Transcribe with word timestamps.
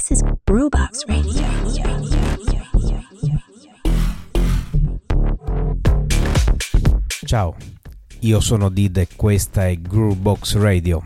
This 0.00 0.12
is 0.12 0.22
Brewbox 0.46 1.04
Radio. 1.06 1.42
Ciao, 7.26 7.54
io 8.20 8.40
sono 8.40 8.70
Did 8.70 8.96
e 8.96 9.08
questa 9.14 9.66
è 9.66 9.76
Groovebox 9.76 10.56
Radio. 10.56 11.04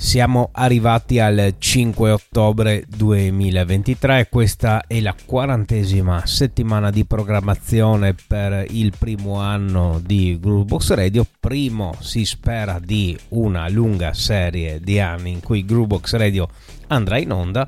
Siamo 0.00 0.50
arrivati 0.52 1.18
al 1.18 1.56
5 1.58 2.12
ottobre 2.12 2.84
2023 2.86 4.20
e 4.20 4.28
questa 4.28 4.84
è 4.86 5.00
la 5.00 5.14
quarantesima 5.26 6.24
settimana 6.24 6.90
di 6.90 7.04
programmazione 7.04 8.14
per 8.14 8.64
il 8.70 8.92
primo 8.96 9.40
anno 9.40 10.00
di 10.02 10.38
Groovebox 10.40 10.92
Radio. 10.92 11.26
Primo 11.40 11.96
si 11.98 12.24
spera 12.24 12.78
di 12.82 13.18
una 13.30 13.68
lunga 13.68 14.14
serie 14.14 14.80
di 14.80 15.00
anni 15.00 15.32
in 15.32 15.40
cui 15.40 15.64
Groovebox 15.64 16.14
Radio 16.14 16.48
andrà 16.86 17.18
in 17.18 17.32
onda. 17.32 17.66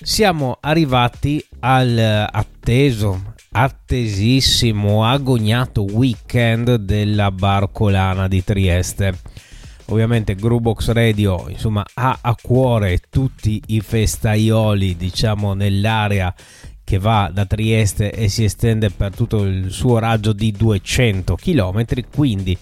Siamo 0.00 0.58
arrivati 0.60 1.44
al 1.58 2.28
atteso, 2.30 3.34
attesissimo, 3.50 5.04
agognato 5.04 5.82
weekend 5.82 6.76
della 6.76 7.32
Barcolana 7.32 8.28
di 8.28 8.42
Trieste 8.44 9.46
ovviamente 9.90 10.34
Grubox 10.34 10.90
Radio 10.90 11.48
insomma 11.48 11.84
ha 11.94 12.18
a 12.20 12.36
cuore 12.40 13.00
tutti 13.08 13.62
i 13.66 13.80
festaioli 13.80 14.96
diciamo 14.96 15.54
nell'area 15.54 16.34
che 16.84 16.98
va 16.98 17.30
da 17.32 17.44
Trieste 17.44 18.10
e 18.12 18.28
si 18.28 18.44
estende 18.44 18.90
per 18.90 19.14
tutto 19.14 19.44
il 19.44 19.70
suo 19.70 19.98
raggio 19.98 20.32
di 20.32 20.52
200 20.52 21.36
km 21.36 21.84
quindi 22.14 22.56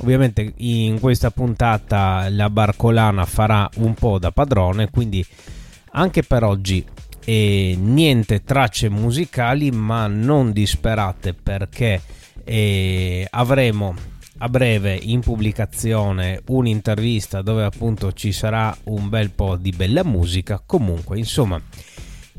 ovviamente 0.00 0.52
in 0.56 0.98
questa 1.00 1.30
puntata 1.30 2.28
la 2.30 2.50
Barcolana 2.50 3.24
farà 3.24 3.68
un 3.76 3.94
po' 3.94 4.18
da 4.18 4.30
padrone 4.30 4.90
quindi 4.90 5.24
anche 5.92 6.22
per 6.22 6.42
oggi 6.44 6.84
e 7.24 7.76
niente 7.78 8.42
tracce 8.42 8.88
musicali 8.88 9.70
ma 9.70 10.06
non 10.06 10.52
disperate 10.52 11.34
perché 11.34 12.00
eh, 12.44 13.26
avremo 13.30 13.94
a 14.42 14.48
breve 14.48 14.98
in 15.00 15.20
pubblicazione 15.20 16.42
un'intervista 16.48 17.42
dove 17.42 17.62
appunto 17.62 18.12
ci 18.12 18.32
sarà 18.32 18.76
un 18.84 19.08
bel 19.08 19.30
po' 19.30 19.54
di 19.56 19.70
bella 19.70 20.02
musica. 20.02 20.60
Comunque, 20.64 21.16
insomma, 21.16 21.62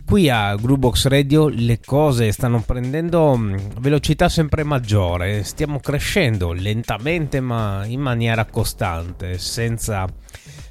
qui 0.06 0.30
a 0.30 0.54
Groovebox 0.56 1.08
Radio 1.08 1.48
le 1.48 1.80
cose 1.80 2.34
stanno 2.34 2.62
prendendo 2.62 3.38
mm, 3.38 3.56
velocità 3.80 4.28
sempre 4.28 4.64
maggiore, 4.64 5.44
stiamo 5.44 5.80
crescendo 5.80 6.52
lentamente 6.52 7.40
ma 7.40 7.86
in 7.86 8.02
maniera 8.02 8.44
costante, 8.46 9.38
senza, 9.38 10.06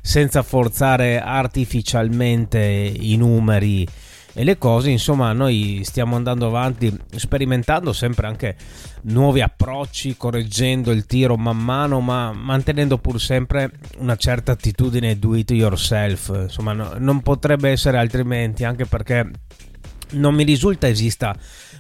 senza 0.02 0.42
forzare 0.42 1.18
artificialmente 1.18 2.60
i 2.60 3.16
numeri 3.16 3.86
e 4.34 4.44
le 4.44 4.56
cose, 4.56 4.90
insomma, 4.90 5.32
noi 5.32 5.82
stiamo 5.84 6.16
andando 6.16 6.46
avanti 6.46 6.94
sperimentando 7.16 7.92
sempre 7.92 8.26
anche 8.26 8.56
nuovi 9.02 9.42
approcci, 9.42 10.16
correggendo 10.16 10.90
il 10.90 11.04
tiro 11.04 11.36
man 11.36 11.58
mano, 11.58 12.00
ma 12.00 12.32
mantenendo 12.32 12.96
pur 12.98 13.20
sempre 13.20 13.70
una 13.98 14.16
certa 14.16 14.52
attitudine 14.52 15.18
do 15.18 15.34
it 15.34 15.50
yourself. 15.50 16.32
Insomma, 16.34 16.72
no, 16.72 16.94
non 16.96 17.20
potrebbe 17.20 17.70
essere 17.70 17.98
altrimenti, 17.98 18.64
anche 18.64 18.86
perché 18.86 19.30
non 20.12 20.34
mi 20.34 20.44
risulta 20.44 20.88
esista 20.88 21.36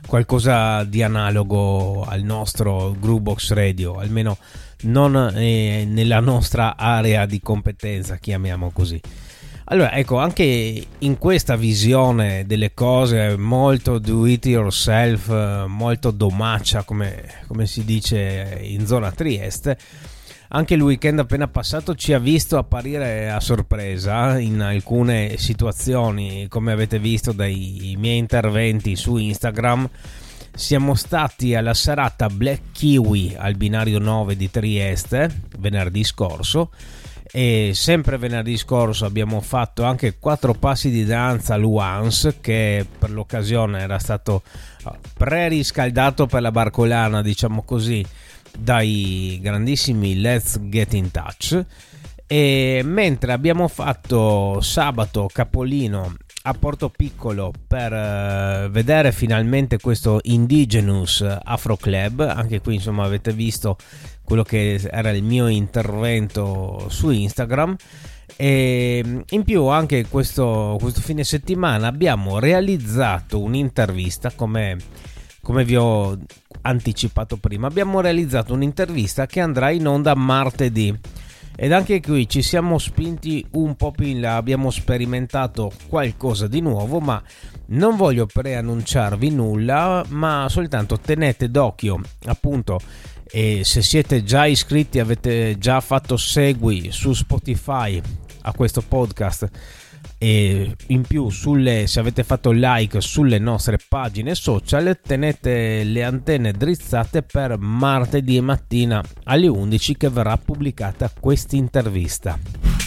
qualcosa 0.06 0.84
di 0.84 1.02
analogo 1.02 2.04
al 2.04 2.22
nostro 2.22 2.94
Groovebox 2.98 3.52
Radio, 3.52 3.94
almeno 3.94 4.36
non 4.82 5.32
eh, 5.34 5.84
nella 5.86 6.20
nostra 6.20 6.76
area 6.76 7.24
di 7.24 7.40
competenza, 7.40 8.16
chiamiamo 8.16 8.70
così. 8.72 9.00
Allora, 9.72 9.94
ecco, 9.94 10.18
anche 10.18 10.86
in 10.98 11.16
questa 11.16 11.56
visione 11.56 12.44
delle 12.44 12.74
cose 12.74 13.38
molto 13.38 13.98
do 13.98 14.26
it 14.26 14.44
yourself, 14.44 15.64
molto 15.66 16.10
domaccia, 16.10 16.82
come, 16.82 17.24
come 17.46 17.66
si 17.66 17.82
dice 17.82 18.58
in 18.60 18.84
zona 18.86 19.10
Trieste, 19.12 19.78
anche 20.48 20.74
il 20.74 20.82
weekend 20.82 21.20
appena 21.20 21.48
passato 21.48 21.94
ci 21.94 22.12
ha 22.12 22.18
visto 22.18 22.58
apparire 22.58 23.30
a 23.30 23.40
sorpresa 23.40 24.38
in 24.38 24.60
alcune 24.60 25.38
situazioni, 25.38 26.48
come 26.48 26.72
avete 26.72 26.98
visto 26.98 27.32
dai 27.32 27.94
miei 27.98 28.18
interventi 28.18 28.94
su 28.94 29.16
Instagram. 29.16 29.88
Siamo 30.54 30.94
stati 30.94 31.54
alla 31.54 31.72
serata 31.72 32.28
Black 32.28 32.72
Kiwi 32.72 33.36
al 33.38 33.54
binario 33.54 33.98
9 33.98 34.36
di 34.36 34.50
Trieste 34.50 35.34
venerdì 35.56 36.04
scorso 36.04 36.68
e 37.34 37.72
sempre 37.74 38.18
venerdì 38.18 38.58
scorso 38.58 39.06
abbiamo 39.06 39.40
fatto 39.40 39.84
anche 39.84 40.18
quattro 40.18 40.52
passi 40.52 40.90
di 40.90 41.06
danza 41.06 41.54
all'Uans 41.54 42.36
che 42.42 42.86
per 42.98 43.10
l'occasione 43.10 43.80
era 43.80 43.98
stato 43.98 44.42
uh, 44.84 44.90
pre-riscaldato 45.16 46.26
per 46.26 46.42
la 46.42 46.50
barcolana 46.50 47.22
diciamo 47.22 47.62
così 47.62 48.04
dai 48.58 49.38
grandissimi 49.40 50.20
Let's 50.20 50.60
Get 50.60 50.92
in 50.92 51.10
Touch 51.10 51.64
e 52.26 52.82
mentre 52.84 53.32
abbiamo 53.32 53.66
fatto 53.66 54.60
sabato 54.60 55.28
capolino 55.32 56.16
a 56.44 56.54
Porto 56.54 56.88
Piccolo 56.88 57.52
per 57.66 57.92
uh, 57.92 58.70
vedere 58.70 59.12
finalmente 59.12 59.78
questo 59.78 60.18
Indigenous 60.24 61.24
Afro 61.42 61.76
Club. 61.76 62.20
Anche 62.20 62.60
qui, 62.60 62.74
insomma, 62.74 63.04
avete 63.04 63.32
visto 63.32 63.76
quello 64.24 64.42
che 64.42 64.80
era 64.90 65.10
il 65.10 65.22
mio 65.22 65.48
intervento 65.48 66.86
su 66.88 67.10
Instagram. 67.10 67.76
E 68.36 69.22
in 69.28 69.44
più, 69.44 69.66
anche 69.66 70.06
questo, 70.08 70.76
questo 70.80 71.00
fine 71.00 71.22
settimana 71.24 71.86
abbiamo 71.86 72.38
realizzato 72.38 73.40
un'intervista 73.40 74.32
come, 74.34 74.76
come 75.42 75.64
vi 75.64 75.76
ho 75.76 76.18
anticipato 76.62 77.36
prima. 77.36 77.66
Abbiamo 77.66 78.00
realizzato 78.00 78.54
un'intervista 78.54 79.26
che 79.26 79.40
andrà 79.40 79.70
in 79.70 79.86
onda 79.86 80.14
martedì 80.14 80.98
ed 81.54 81.70
anche 81.70 82.00
qui 82.00 82.28
ci 82.28 82.40
siamo 82.40 82.78
spinti 82.78 83.46
un 83.52 83.76
po' 83.76 83.90
più 83.90 84.06
in 84.06 84.22
là, 84.22 84.36
abbiamo 84.36 84.70
sperimentato 84.70 85.70
qualcosa 85.86 86.46
di 86.46 86.60
nuovo, 86.60 86.98
ma 86.98 87.22
non 87.66 87.96
voglio 87.96 88.26
preannunciarvi 88.26 89.30
nulla, 89.30 90.02
ma 90.08 90.46
soltanto 90.48 90.98
tenete 90.98 91.50
d'occhio 91.50 92.00
appunto 92.24 92.80
e 93.34 93.64
se 93.64 93.80
siete 93.80 94.22
già 94.22 94.44
iscritti 94.44 94.98
avete 94.98 95.56
già 95.58 95.80
fatto 95.80 96.18
segui 96.18 96.90
su 96.92 97.14
Spotify 97.14 98.00
a 98.42 98.52
questo 98.52 98.82
podcast. 98.82 99.48
E 100.18 100.76
in 100.88 101.02
più 101.02 101.30
sulle, 101.30 101.86
se 101.86 101.98
avete 101.98 102.24
fatto 102.24 102.50
like 102.52 103.00
sulle 103.00 103.38
nostre 103.38 103.78
pagine 103.88 104.34
social 104.34 104.98
tenete 105.02 105.82
le 105.82 106.04
antenne 106.04 106.52
drizzate 106.52 107.22
per 107.22 107.56
martedì 107.58 108.40
mattina 108.40 109.02
alle 109.24 109.48
11 109.48 109.96
che 109.96 110.08
verrà 110.10 110.36
pubblicata 110.36 111.10
questa 111.18 111.56
intervista 111.56 112.81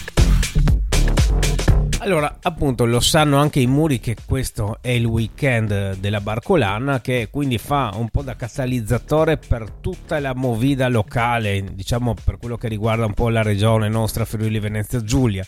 allora, 2.06 2.38
appunto, 2.44 2.86
lo 2.86 3.00
sanno 3.00 3.38
anche 3.38 3.60
i 3.60 3.66
muri 3.66 4.00
che 4.00 4.16
questo 4.26 4.78
è 4.80 4.90
il 4.90 5.06
weekend 5.06 5.96
della 5.96 6.22
Barcolana, 6.22 7.02
che 7.02 7.30
quindi 7.32 7.58
fa 7.58 7.94
un 7.96 8.10
po' 8.10 8.22
da 8.22 8.36
catalizzatore 8.36 9.38
per 9.38 9.72
tutta 9.82 10.20
la 10.20 10.36
movida 10.36 10.88
locale, 10.88 11.64
diciamo 11.74 12.14
per 12.24 12.38
quello 12.38 12.58
che 12.58 12.68
riguarda 12.68 13.08
un 13.08 13.16
po' 13.16 13.30
la 13.30 13.42
regione 13.42 13.90
nostra 13.90 14.24
Friuli 14.24 14.60
Venezia 14.60 15.04
Giulia. 15.04 15.44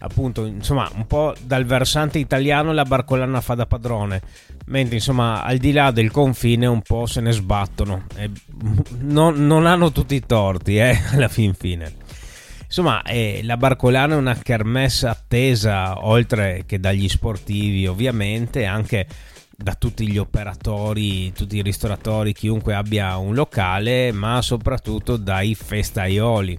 Appunto 0.00 0.44
insomma 0.44 0.88
un 0.94 1.08
po' 1.08 1.34
dal 1.42 1.64
versante 1.64 2.20
italiano 2.20 2.72
la 2.72 2.84
barcolana 2.84 3.40
fa 3.40 3.56
da 3.56 3.66
padrone 3.66 4.22
mentre 4.66 4.94
insomma 4.94 5.42
al 5.42 5.58
di 5.58 5.72
là 5.72 5.90
del 5.90 6.12
confine 6.12 6.66
un 6.66 6.82
po' 6.82 7.06
se 7.06 7.20
ne 7.20 7.32
sbattono. 7.32 8.04
E 8.14 8.30
non, 9.00 9.44
non 9.44 9.66
hanno 9.66 9.90
tutti 9.90 10.14
i 10.14 10.24
torti 10.24 10.78
eh, 10.78 10.96
alla 11.10 11.26
fin 11.26 11.54
fine 11.54 12.06
insomma 12.68 13.02
eh, 13.02 13.40
la 13.42 13.56
barcolana 13.56 14.14
è 14.14 14.18
una 14.18 14.36
kermesse 14.36 15.08
attesa 15.08 16.06
oltre 16.06 16.64
che 16.66 16.78
dagli 16.78 17.08
sportivi 17.08 17.86
ovviamente 17.86 18.66
anche 18.66 19.06
da 19.60 19.74
tutti 19.74 20.08
gli 20.08 20.18
operatori, 20.18 21.32
tutti 21.32 21.56
i 21.56 21.62
ristoratori, 21.62 22.32
chiunque 22.32 22.74
abbia 22.74 23.16
un 23.16 23.34
locale, 23.34 24.12
ma 24.12 24.40
soprattutto 24.40 25.16
dai 25.16 25.56
festaioli. 25.56 26.56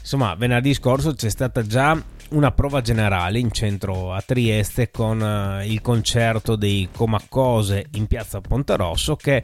Insomma, 0.00 0.34
venerdì 0.34 0.74
scorso 0.74 1.14
c'è 1.14 1.28
stata 1.28 1.64
già 1.64 1.96
una 2.32 2.50
prova 2.50 2.80
generale 2.80 3.38
in 3.38 3.50
centro 3.52 4.12
a 4.12 4.22
Trieste 4.22 4.90
con 4.90 5.20
uh, 5.20 5.64
il 5.64 5.80
concerto 5.80 6.56
dei 6.56 6.88
Comacose 6.94 7.86
in 7.92 8.06
piazza 8.06 8.40
Ponterosso 8.40 9.16
che 9.16 9.42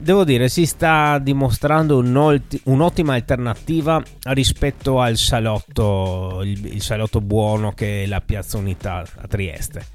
devo 0.00 0.24
dire 0.24 0.48
si 0.48 0.66
sta 0.66 1.18
dimostrando 1.18 1.98
un'ottima 1.98 3.14
alternativa 3.14 4.02
rispetto 4.30 5.00
al 5.00 5.16
salotto, 5.16 6.40
il 6.42 6.82
salotto 6.82 7.20
buono 7.20 7.72
che 7.72 8.04
è 8.04 8.06
la 8.06 8.20
piazza 8.20 8.58
Unità 8.58 9.04
a 9.16 9.26
Trieste. 9.26 9.86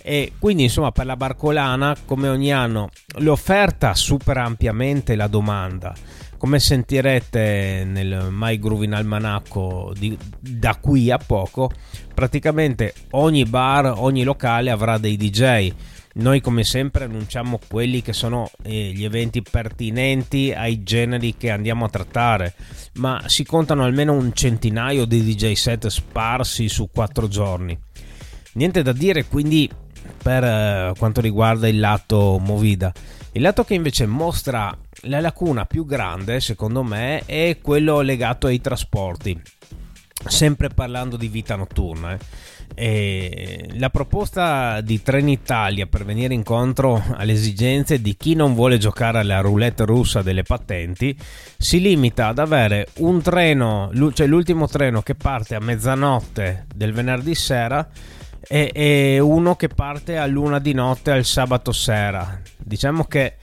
E 0.00 0.32
quindi 0.38 0.62
insomma 0.62 0.90
per 0.90 1.04
la 1.04 1.16
barcolana 1.16 1.94
come 2.06 2.28
ogni 2.28 2.52
anno 2.52 2.88
l'offerta 3.18 3.94
supera 3.94 4.44
ampiamente 4.44 5.16
la 5.16 5.26
domanda 5.26 5.94
come 6.38 6.60
sentirete 6.60 7.84
nel 7.84 8.28
My 8.30 8.58
Groovin 8.58 8.94
Almanacco 8.94 9.92
di, 9.98 10.16
da 10.38 10.76
qui 10.76 11.10
a 11.10 11.18
poco, 11.18 11.70
praticamente 12.14 12.94
ogni 13.10 13.44
bar, 13.44 13.92
ogni 13.96 14.22
locale 14.22 14.70
avrà 14.70 14.98
dei 14.98 15.16
DJ. 15.16 15.72
Noi 16.14 16.40
come 16.40 16.64
sempre 16.64 17.04
annunciamo 17.04 17.60
quelli 17.68 18.02
che 18.02 18.12
sono 18.12 18.50
eh, 18.62 18.92
gli 18.94 19.04
eventi 19.04 19.42
pertinenti 19.42 20.52
ai 20.52 20.82
generi 20.82 21.36
che 21.36 21.50
andiamo 21.50 21.84
a 21.84 21.90
trattare, 21.90 22.54
ma 22.94 23.22
si 23.26 23.44
contano 23.44 23.84
almeno 23.84 24.14
un 24.14 24.32
centinaio 24.32 25.04
di 25.04 25.22
DJ 25.22 25.52
set 25.52 25.86
sparsi 25.88 26.68
su 26.68 26.88
quattro 26.92 27.28
giorni. 27.28 27.78
Niente 28.54 28.82
da 28.82 28.92
dire 28.92 29.26
quindi 29.26 29.70
per 30.22 30.42
eh, 30.42 30.92
quanto 30.98 31.20
riguarda 31.20 31.68
il 31.68 31.78
lato 31.78 32.38
Movida. 32.38 32.92
Il 33.32 33.42
lato 33.42 33.62
che 33.62 33.74
invece 33.74 34.06
mostra 34.06 34.76
la 35.02 35.20
lacuna 35.20 35.64
più 35.64 35.84
grande, 35.84 36.40
secondo 36.40 36.82
me, 36.82 37.22
è 37.26 37.58
quello 37.62 38.00
legato 38.00 38.46
ai 38.46 38.60
trasporti. 38.60 39.40
Sempre 40.26 40.68
parlando 40.68 41.16
di 41.16 41.28
vita 41.28 41.54
notturna. 41.54 42.14
Eh. 42.14 42.18
E 42.74 43.70
la 43.74 43.90
proposta 43.90 44.80
di 44.80 45.02
Trenitalia 45.02 45.86
per 45.86 46.04
venire 46.04 46.34
incontro 46.34 47.02
alle 47.14 47.32
esigenze 47.32 48.00
di 48.00 48.16
chi 48.16 48.34
non 48.34 48.54
vuole 48.54 48.78
giocare 48.78 49.18
alla 49.18 49.40
roulette 49.40 49.84
russa 49.84 50.22
delle 50.22 50.42
patenti 50.42 51.16
si 51.56 51.80
limita 51.80 52.28
ad 52.28 52.38
avere 52.38 52.88
un 52.98 53.22
treno, 53.22 53.90
cioè 54.12 54.26
l'ultimo 54.26 54.68
treno 54.68 55.02
che 55.02 55.14
parte 55.14 55.54
a 55.54 55.60
mezzanotte 55.60 56.66
del 56.74 56.92
venerdì 56.92 57.34
sera 57.34 57.88
e, 58.48 58.70
e 58.74 59.18
uno 59.20 59.54
che 59.54 59.68
parte 59.68 60.16
a 60.16 60.26
luna 60.26 60.58
di 60.58 60.72
notte 60.72 61.12
al 61.12 61.24
sabato 61.24 61.70
sera. 61.72 62.40
Diciamo 62.56 63.04
che 63.04 63.36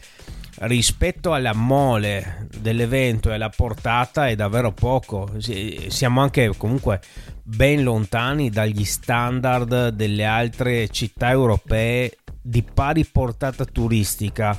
rispetto 0.59 1.33
alla 1.33 1.53
mole 1.53 2.47
dell'evento 2.59 3.29
e 3.29 3.35
alla 3.35 3.49
portata 3.49 4.27
è 4.27 4.35
davvero 4.35 4.71
poco. 4.71 5.29
Siamo 5.39 6.21
anche 6.21 6.51
comunque 6.57 7.01
ben 7.43 7.83
lontani 7.83 8.49
dagli 8.49 8.83
standard 8.83 9.89
delle 9.89 10.25
altre 10.25 10.89
città 10.89 11.29
europee 11.29 12.17
di 12.41 12.63
pari 12.63 13.05
portata 13.05 13.65
turistica 13.65 14.57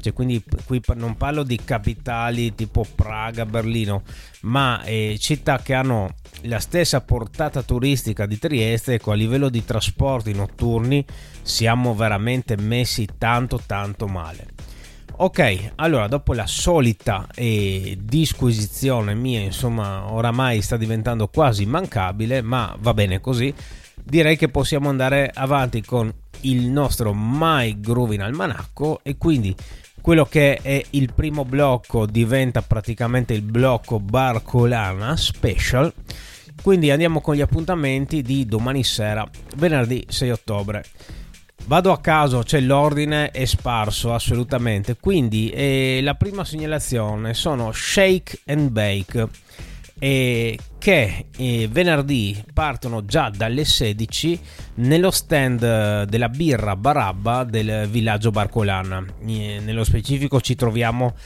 cioè, 0.00 0.12
quindi 0.12 0.42
qui 0.66 0.80
non 0.94 1.16
parlo 1.16 1.42
di 1.42 1.58
capitali 1.64 2.54
tipo 2.54 2.84
Praga, 2.94 3.46
Berlino, 3.46 4.02
ma 4.42 4.82
eh, 4.84 5.16
città 5.18 5.58
che 5.58 5.74
hanno 5.74 6.14
la 6.42 6.58
stessa 6.60 7.00
portata 7.00 7.62
turistica 7.62 8.26
di 8.26 8.38
Trieste, 8.38 8.94
ecco, 8.94 9.12
a 9.12 9.14
livello 9.14 9.48
di 9.48 9.64
trasporti 9.64 10.34
notturni 10.34 11.04
siamo 11.42 11.94
veramente 11.94 12.56
messi 12.56 13.08
tanto 13.18 13.60
tanto 13.64 14.06
male. 14.06 14.46
Ok, 15.18 15.72
allora 15.76 16.08
dopo 16.08 16.34
la 16.34 16.46
solita 16.46 17.26
eh, 17.34 17.96
disquisizione 17.98 19.14
mia, 19.14 19.40
insomma, 19.40 20.12
oramai 20.12 20.60
sta 20.60 20.76
diventando 20.76 21.28
quasi 21.28 21.62
immancabile, 21.62 22.42
ma 22.42 22.76
va 22.78 22.92
bene 22.92 23.18
così. 23.18 23.52
Direi 23.94 24.36
che 24.36 24.48
possiamo 24.50 24.90
andare 24.90 25.30
avanti 25.32 25.82
con 25.82 26.12
il 26.42 26.66
nostro 26.68 27.14
My 27.14 27.80
Groovin 27.80 28.20
Almanacco 28.20 29.00
e 29.02 29.16
quindi 29.16 29.56
quello 30.06 30.24
che 30.24 30.60
è 30.62 30.80
il 30.90 31.12
primo 31.12 31.44
blocco 31.44 32.06
diventa 32.06 32.62
praticamente 32.62 33.32
il 33.32 33.42
blocco 33.42 33.98
Barcolana 33.98 35.16
Special. 35.16 35.92
Quindi 36.62 36.92
andiamo 36.92 37.20
con 37.20 37.34
gli 37.34 37.40
appuntamenti 37.40 38.22
di 38.22 38.46
domani 38.46 38.84
sera, 38.84 39.28
venerdì 39.56 40.06
6 40.08 40.30
ottobre. 40.30 40.84
Vado 41.64 41.90
a 41.90 41.98
caso, 41.98 42.44
cioè 42.44 42.60
l'ordine 42.60 43.32
è 43.32 43.44
sparso 43.46 44.14
assolutamente. 44.14 44.94
Quindi 44.94 45.50
eh, 45.50 45.98
la 46.00 46.14
prima 46.14 46.44
segnalazione 46.44 47.34
sono 47.34 47.72
Shake 47.72 48.42
and 48.46 48.68
Bake 48.70 49.28
eh, 49.98 50.56
che 50.86 51.26
eh, 51.36 51.68
venerdì 51.68 52.44
partono 52.52 53.04
già 53.04 53.28
dalle 53.28 53.64
16 53.64 54.40
nello 54.74 55.10
stand 55.10 56.04
della 56.04 56.28
birra 56.28 56.76
Barabba 56.76 57.42
del 57.42 57.88
villaggio 57.88 58.30
Barcolana. 58.30 59.04
Eh, 59.26 59.60
nello 59.64 59.82
specifico 59.82 60.40
ci 60.40 60.54
troviamo 60.54 61.16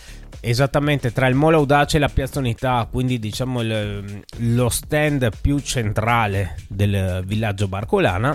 esattamente 0.41 1.13
tra 1.13 1.27
il 1.27 1.35
Molo 1.35 1.59
Audace 1.59 1.99
e 1.99 2.01
la 2.01 2.09
Piazza 2.09 2.39
Unità, 2.39 2.89
quindi 2.91 3.19
diciamo 3.19 3.61
il, 3.61 4.23
lo 4.39 4.69
stand 4.71 5.29
più 5.43 5.59
centrale 5.59 6.57
del 6.67 7.23
villaggio 7.27 7.69
Barcolana. 7.69 8.35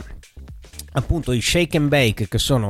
Appunto 0.92 1.32
i 1.32 1.42
Shake 1.42 1.76
and 1.76 1.88
Bake 1.88 2.28
che 2.28 2.38
sono 2.38 2.70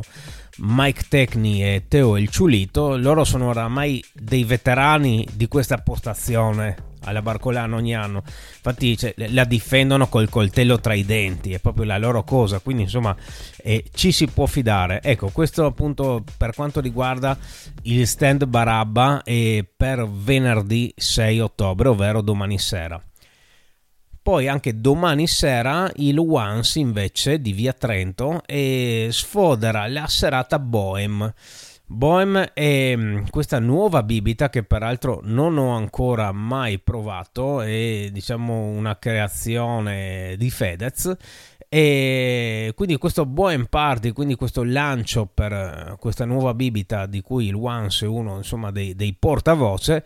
Mike 0.59 1.03
Tecni 1.09 1.61
e 1.61 1.83
Teo 1.89 2.15
Il 2.15 2.29
Ciulito, 2.29 2.95
loro 2.95 3.25
sono 3.25 3.49
oramai 3.49 4.01
dei 4.13 4.45
veterani 4.45 5.27
di 5.33 5.49
questa 5.49 5.75
postazione 5.79 6.93
alla 7.05 7.21
Barcolana 7.21 7.75
ogni 7.75 7.95
anno. 7.95 8.23
Infatti 8.25 8.97
cioè, 8.97 9.13
la 9.15 9.45
difendono 9.45 10.07
col 10.07 10.29
coltello 10.29 10.79
tra 10.79 10.93
i 10.93 11.05
denti, 11.05 11.53
è 11.53 11.59
proprio 11.59 11.85
la 11.85 11.97
loro 11.97 12.23
cosa, 12.23 12.59
quindi 12.59 12.83
insomma 12.83 13.15
eh, 13.57 13.85
ci 13.93 14.11
si 14.11 14.27
può 14.27 14.45
fidare. 14.45 15.01
Ecco, 15.01 15.29
questo 15.29 15.65
appunto 15.65 16.23
per 16.37 16.53
quanto 16.53 16.81
riguarda 16.81 17.37
il 17.83 18.05
stand 18.07 18.45
Barabba 18.45 19.23
e 19.23 19.65
per 19.75 20.07
venerdì 20.09 20.93
6 20.95 21.39
ottobre, 21.39 21.89
ovvero 21.89 22.21
domani 22.21 22.59
sera. 22.59 23.01
Poi 24.25 24.47
anche 24.47 24.81
domani 24.81 25.27
sera 25.27 25.91
il 25.97 26.17
Once 26.17 26.79
invece 26.79 27.39
di 27.39 27.53
Via 27.53 27.73
Trento 27.73 28.41
e 28.47 29.09
sfodera 29.11 29.87
la 29.87 30.07
serata 30.07 30.57
Bohem 30.57 31.31
Bohem 31.87 32.51
è 32.53 32.95
mm, 32.95 33.25
questa 33.29 33.59
nuova 33.59 34.01
bibita 34.01 34.49
che 34.49 34.63
peraltro 34.63 35.19
non 35.23 35.57
ho 35.57 35.75
ancora 35.75 36.31
mai 36.31 36.79
provato, 36.79 37.61
è 37.61 38.09
diciamo 38.11 38.69
una 38.69 38.97
creazione 38.97 40.35
di 40.35 40.49
Fedez 40.49 41.15
e 41.69 42.73
quindi 42.75 42.97
questo 42.97 43.27
Bohem 43.27 43.65
Party, 43.65 44.13
quindi 44.13 44.33
questo 44.35 44.63
lancio 44.63 45.29
per 45.31 45.51
eh, 45.53 45.95
questa 45.99 46.25
nuova 46.25 46.55
bibita 46.55 47.05
di 47.05 47.21
cui 47.21 47.47
il 47.47 47.55
Once 47.55 48.05
è 48.05 48.07
uno 48.07 48.37
insomma 48.37 48.71
dei, 48.71 48.95
dei 48.95 49.13
portavoce 49.13 50.03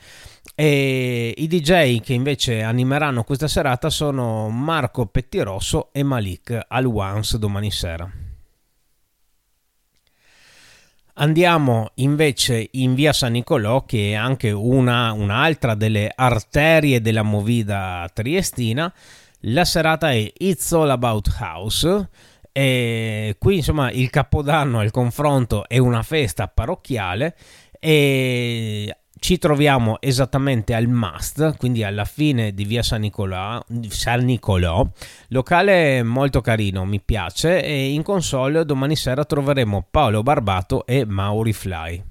e 0.55 1.33
i 1.37 1.47
DJ 1.47 2.01
che 2.01 2.11
invece 2.11 2.61
animeranno 2.61 3.23
questa 3.23 3.47
serata 3.47 3.89
sono 3.89 4.49
Marco 4.49 5.05
Pettirosso 5.05 5.89
e 5.93 6.03
Malik 6.03 6.59
al 6.67 6.85
Once 6.87 7.39
domani 7.39 7.71
sera. 7.71 8.28
Andiamo 11.21 11.91
invece 11.95 12.69
in 12.71 12.93
via 12.93 13.11
San 13.11 13.33
Nicolò, 13.33 13.83
che 13.83 14.11
è 14.11 14.13
anche 14.13 14.51
una, 14.51 15.11
un'altra 15.11 15.75
delle 15.75 16.09
arterie 16.15 17.01
della 17.01 17.23
movida 17.23 18.09
triestina. 18.13 18.91
La 19.41 19.65
serata 19.65 20.11
è 20.11 20.31
It's 20.37 20.71
All 20.71 20.89
About 20.89 21.35
House. 21.41 22.09
E 22.53 23.35
qui 23.37 23.57
insomma 23.57 23.91
il 23.91 24.09
capodanno, 24.09 24.81
il 24.81 24.91
confronto 24.91 25.67
è 25.67 25.77
una 25.77 26.03
festa 26.03 26.47
parrocchiale 26.47 27.35
e 27.81 28.95
ci 29.19 29.37
troviamo 29.37 29.97
esattamente 29.99 30.73
al 30.73 30.87
Must, 30.87 31.57
quindi 31.57 31.83
alla 31.83 32.05
fine 32.05 32.53
di 32.53 32.65
via 32.65 32.81
San 32.81 33.01
Nicolò, 33.01 33.63
San 33.89 34.23
Nicolò, 34.25 34.87
locale 35.27 36.01
molto 36.03 36.41
carino, 36.41 36.85
mi 36.85 37.01
piace 37.01 37.63
e 37.63 37.91
in 37.91 38.01
console 38.01 38.65
domani 38.65 38.95
sera 38.95 39.25
troveremo 39.25 39.87
Paolo 39.91 40.23
Barbato 40.23 40.85
e 40.85 41.05
Mauri 41.05 41.53
Fly. 41.53 42.03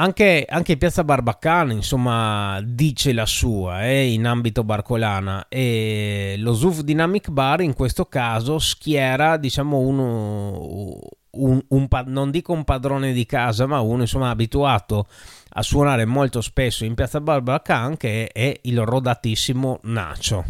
Anche, 0.00 0.46
anche, 0.48 0.76
Piazza 0.76 1.02
Barbacana 1.02 1.72
insomma 1.72 2.60
dice 2.62 3.12
la 3.12 3.26
sua 3.26 3.84
eh, 3.84 4.12
in 4.12 4.26
ambito 4.26 4.62
barcolana 4.62 5.48
e 5.48 6.36
lo 6.38 6.54
Zuf 6.54 6.82
Dynamic 6.82 7.30
Bar 7.30 7.62
in 7.62 7.74
questo 7.74 8.04
caso 8.04 8.60
schiera 8.60 9.36
diciamo 9.36 9.78
uno, 9.78 11.00
un, 11.30 11.62
un, 11.68 11.88
non 12.06 12.30
dico 12.30 12.52
un 12.52 12.64
padrone 12.64 13.12
di 13.12 13.26
casa, 13.26 13.66
ma 13.66 13.80
uno 13.80 14.02
insomma 14.02 14.30
abituato 14.30 15.06
a 15.50 15.62
suonare 15.62 16.04
molto 16.04 16.40
spesso 16.40 16.84
in 16.84 16.94
piazza 16.94 17.20
Barbacan 17.20 17.96
che 17.96 18.28
è 18.28 18.58
il 18.62 18.80
rodatissimo 18.80 19.80
Nacio. 19.84 20.44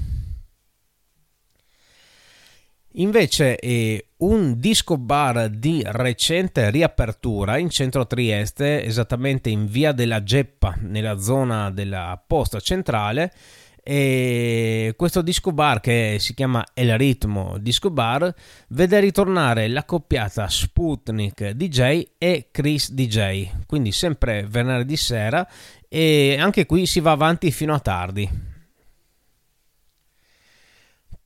Invece 2.92 3.58
eh, 3.58 4.08
un 4.18 4.58
disco 4.58 4.97
bar 4.97 5.50
di 5.50 5.82
recente 5.85 6.70
riapertura 6.70 7.56
in 7.58 7.70
centro 7.70 8.06
Trieste, 8.06 8.82
esattamente 8.82 9.50
in 9.50 9.66
via 9.66 9.92
della 9.92 10.23
Geppa, 10.25 10.75
nella 10.80 11.18
zona 11.18 11.70
della 11.70 12.20
posta 12.26 12.58
centrale, 12.58 13.32
e 13.90 14.92
questo 14.99 15.23
disco 15.23 15.50
bar 15.50 15.80
che 15.80 16.18
si 16.21 16.35
chiama 16.35 16.62
El 16.75 16.99
Ritmo 16.99 17.57
Disco 17.59 17.88
Bar 17.88 18.35
vede 18.68 19.00
ritornare 19.00 19.66
la 19.66 19.85
coppiata 19.85 20.47
Sputnik 20.47 21.52
DJ 21.52 22.02
e 22.18 22.49
Chris 22.50 22.92
DJ, 22.92 23.49
quindi 23.64 23.92
sempre 23.92 24.45
venerdì 24.47 24.95
sera 24.95 25.49
e 25.88 26.37
anche 26.38 26.66
qui 26.66 26.85
si 26.85 27.00
va 27.00 27.12
avanti 27.12 27.50
fino 27.50 27.73
a 27.73 27.80
tardi. 27.80 28.48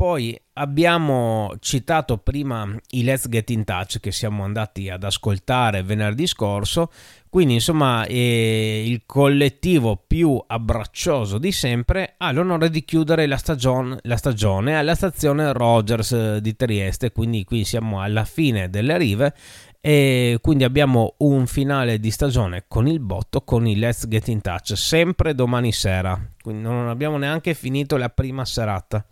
Poi 0.02 0.36
abbiamo 0.54 1.54
citato 1.60 2.18
prima 2.18 2.68
i 2.90 3.04
Let's 3.04 3.28
Get 3.28 3.50
in 3.50 3.62
Touch 3.62 4.00
che 4.00 4.10
siamo 4.10 4.42
andati 4.42 4.90
ad 4.90 5.04
ascoltare 5.04 5.84
venerdì 5.84 6.26
scorso, 6.26 6.90
quindi 7.28 7.54
insomma 7.54 8.04
eh, 8.06 8.82
il 8.84 9.02
collettivo 9.06 10.02
più 10.04 10.42
abbraccioso 10.44 11.38
di 11.38 11.52
sempre 11.52 12.14
ha 12.18 12.32
l'onore 12.32 12.68
di 12.68 12.84
chiudere 12.84 13.26
la 13.26 13.36
stagione, 13.36 13.98
la 14.02 14.16
stagione 14.16 14.76
alla 14.76 14.96
stazione 14.96 15.52
Rogers 15.52 16.38
di 16.38 16.56
Trieste, 16.56 17.12
quindi 17.12 17.44
qui 17.44 17.62
siamo 17.62 18.02
alla 18.02 18.24
fine 18.24 18.68
delle 18.70 18.98
rive. 18.98 19.34
E 19.80 20.38
quindi 20.40 20.64
abbiamo 20.64 21.14
un 21.18 21.46
finale 21.46 22.00
di 22.00 22.10
stagione 22.10 22.64
con 22.66 22.88
il 22.88 22.98
botto 22.98 23.42
con 23.42 23.68
i 23.68 23.76
Let's 23.76 24.08
Get 24.08 24.26
in 24.26 24.40
Touch 24.40 24.76
sempre 24.76 25.32
domani 25.36 25.70
sera, 25.70 26.20
quindi 26.42 26.62
non 26.62 26.88
abbiamo 26.88 27.18
neanche 27.18 27.54
finito 27.54 27.96
la 27.96 28.08
prima 28.08 28.44
serata. 28.44 29.06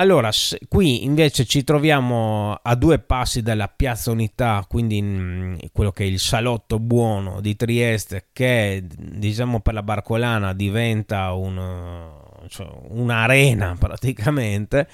Allora, 0.00 0.30
qui 0.68 1.02
invece 1.02 1.44
ci 1.44 1.64
troviamo 1.64 2.56
a 2.62 2.76
due 2.76 3.00
passi 3.00 3.42
dalla 3.42 3.66
Piazza 3.66 4.12
Unità, 4.12 4.64
quindi 4.68 4.98
in 4.98 5.58
quello 5.72 5.90
che 5.90 6.04
è 6.04 6.06
il 6.06 6.20
salotto 6.20 6.78
buono 6.78 7.40
di 7.40 7.56
Trieste, 7.56 8.26
che 8.32 8.84
diciamo 8.86 9.58
per 9.58 9.74
la 9.74 9.82
Barcolana 9.82 10.52
diventa 10.52 11.32
un, 11.32 12.12
cioè, 12.46 12.68
un'arena 12.90 13.74
praticamente. 13.80 14.86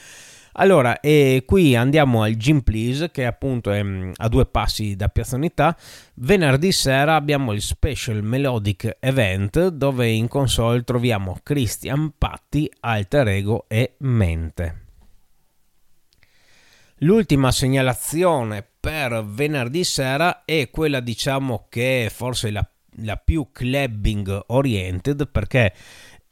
Allora, 0.53 0.99
e 1.01 1.43
qui 1.45 1.77
andiamo 1.77 2.23
al 2.23 2.37
Gym 2.37 2.61
Please, 2.61 3.11
che 3.11 3.27
appunto 3.27 3.73
è 3.73 3.85
a 4.17 4.29
due 4.29 4.47
passi 4.47 4.97
da 4.97 5.09
Piazza 5.09 5.37
Unità. 5.37 5.77
Venerdì 6.15 6.73
sera 6.73 7.15
abbiamo 7.15 7.53
il 7.53 7.61
Special 7.61 8.23
Melodic 8.23 8.97
Event, 9.01 9.69
dove 9.69 10.09
in 10.09 10.29
console 10.29 10.83
troviamo 10.83 11.41
Christian 11.43 12.15
Patti, 12.17 12.71
Alter 12.81 13.29
Ego 13.29 13.67
e 13.69 13.97
Mente. 13.99 14.84
L'ultima 17.05 17.53
segnalazione 17.53 18.67
per 18.81 19.27
venerdì 19.27 19.85
sera 19.85 20.47
è 20.47 20.71
quella 20.71 21.01
diciamo 21.01 21.67
che 21.69 22.11
forse 22.11 22.51
la, 22.51 22.67
la 23.03 23.17
più 23.19 23.49
clubbing 23.53 24.45
oriented 24.47 25.29
perché 25.29 25.75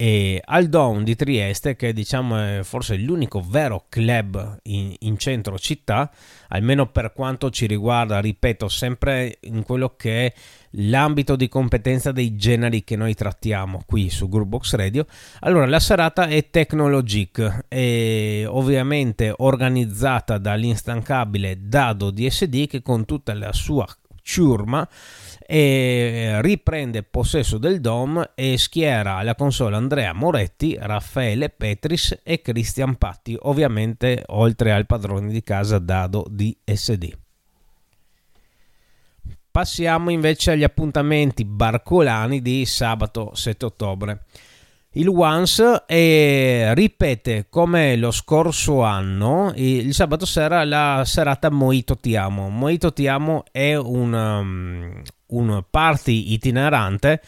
è 0.03 0.41
al 0.45 0.67
Dawn 0.67 1.05
di 1.05 1.15
Trieste 1.15 1.77
che 1.77 1.93
diciamo 1.93 2.37
è 2.37 2.61
forse 2.65 2.97
l'unico 2.97 3.41
vero 3.41 3.85
club 3.89 4.59
in, 4.65 4.93
in, 4.99 5.17
centro 5.17 5.57
città 5.61 6.11
almeno 6.49 6.89
per 6.89 7.13
quanto 7.13 7.51
ci 7.51 7.67
riguarda 7.67 8.19
ripeto 8.19 8.69
sempre 8.69 9.39
in 9.43 9.63
quello 9.63 9.95
che 9.97 10.27
è 10.27 10.33
l'ambito 10.71 11.37
di 11.37 11.49
competenza 11.49 12.11
dei 12.11 12.35
generi 12.35 12.83
che 12.83 12.97
noi 12.97 13.15
trattiamo 13.15 13.83
qui 13.87 14.11
su 14.11 14.29
Groupbox 14.29 14.75
Radio. 14.75 15.07
Allora, 15.41 15.67
la 15.67 15.81
serata 15.81 16.27
è 16.27 16.49
Technologic, 16.49 17.67
è 17.69 18.45
ovviamente 18.47 19.33
organizzata 19.37 20.39
dall'instancabile 20.39 21.59
Dado 21.61 22.11
DSD 22.11 22.67
che 22.67 22.81
con 22.81 23.05
tutta 23.05 23.35
la 23.35 23.53
sua 23.53 23.87
ciurma 24.23 24.89
e 25.47 26.39
riprende 26.41 27.03
possesso 27.03 27.59
del 27.59 27.81
DOM 27.81 28.33
e 28.35 28.59
schiera 28.59 29.17
alla 29.17 29.35
console 29.35 29.77
Andrea 29.77 30.13
Moretti, 30.13 30.77
Raffaele 30.79 31.49
Petris 31.49 32.21
e 32.23 32.41
Cristian 32.43 32.97
Patti, 32.97 33.37
ovviamente 33.43 34.23
oltre 34.29 34.73
al 34.73 34.87
padrone 34.87 35.31
di 35.31 35.43
casa 35.43 35.79
Dado 35.79 36.27
DSD. 36.29 37.17
Passiamo 39.51 40.11
invece 40.11 40.53
agli 40.53 40.65
appuntamenti 40.65 41.45
barcolani 41.45 42.41
di 42.41 42.65
sabato 42.65 43.35
7 43.35 43.65
ottobre. 43.67 44.25
Il 44.95 45.09
Once 45.09 45.85
eh, 45.87 46.75
ripete 46.75 47.47
come 47.49 47.97
lo 47.97 48.11
scorso 48.11 48.83
anno 48.83 49.51
il 49.57 49.95
sabato 49.95 50.27
sera 50.27 50.65
la 50.65 51.03
serata 51.07 51.51
Moito 51.51 51.97
Ti 51.97 52.15
Amo. 52.15 52.51
Moito 52.51 52.93
Ti 52.93 53.07
Amo 53.07 53.45
è 53.51 53.75
un, 53.75 54.13
um, 54.13 55.03
un 55.29 55.65
party 55.71 56.35
itinerante 56.35 57.23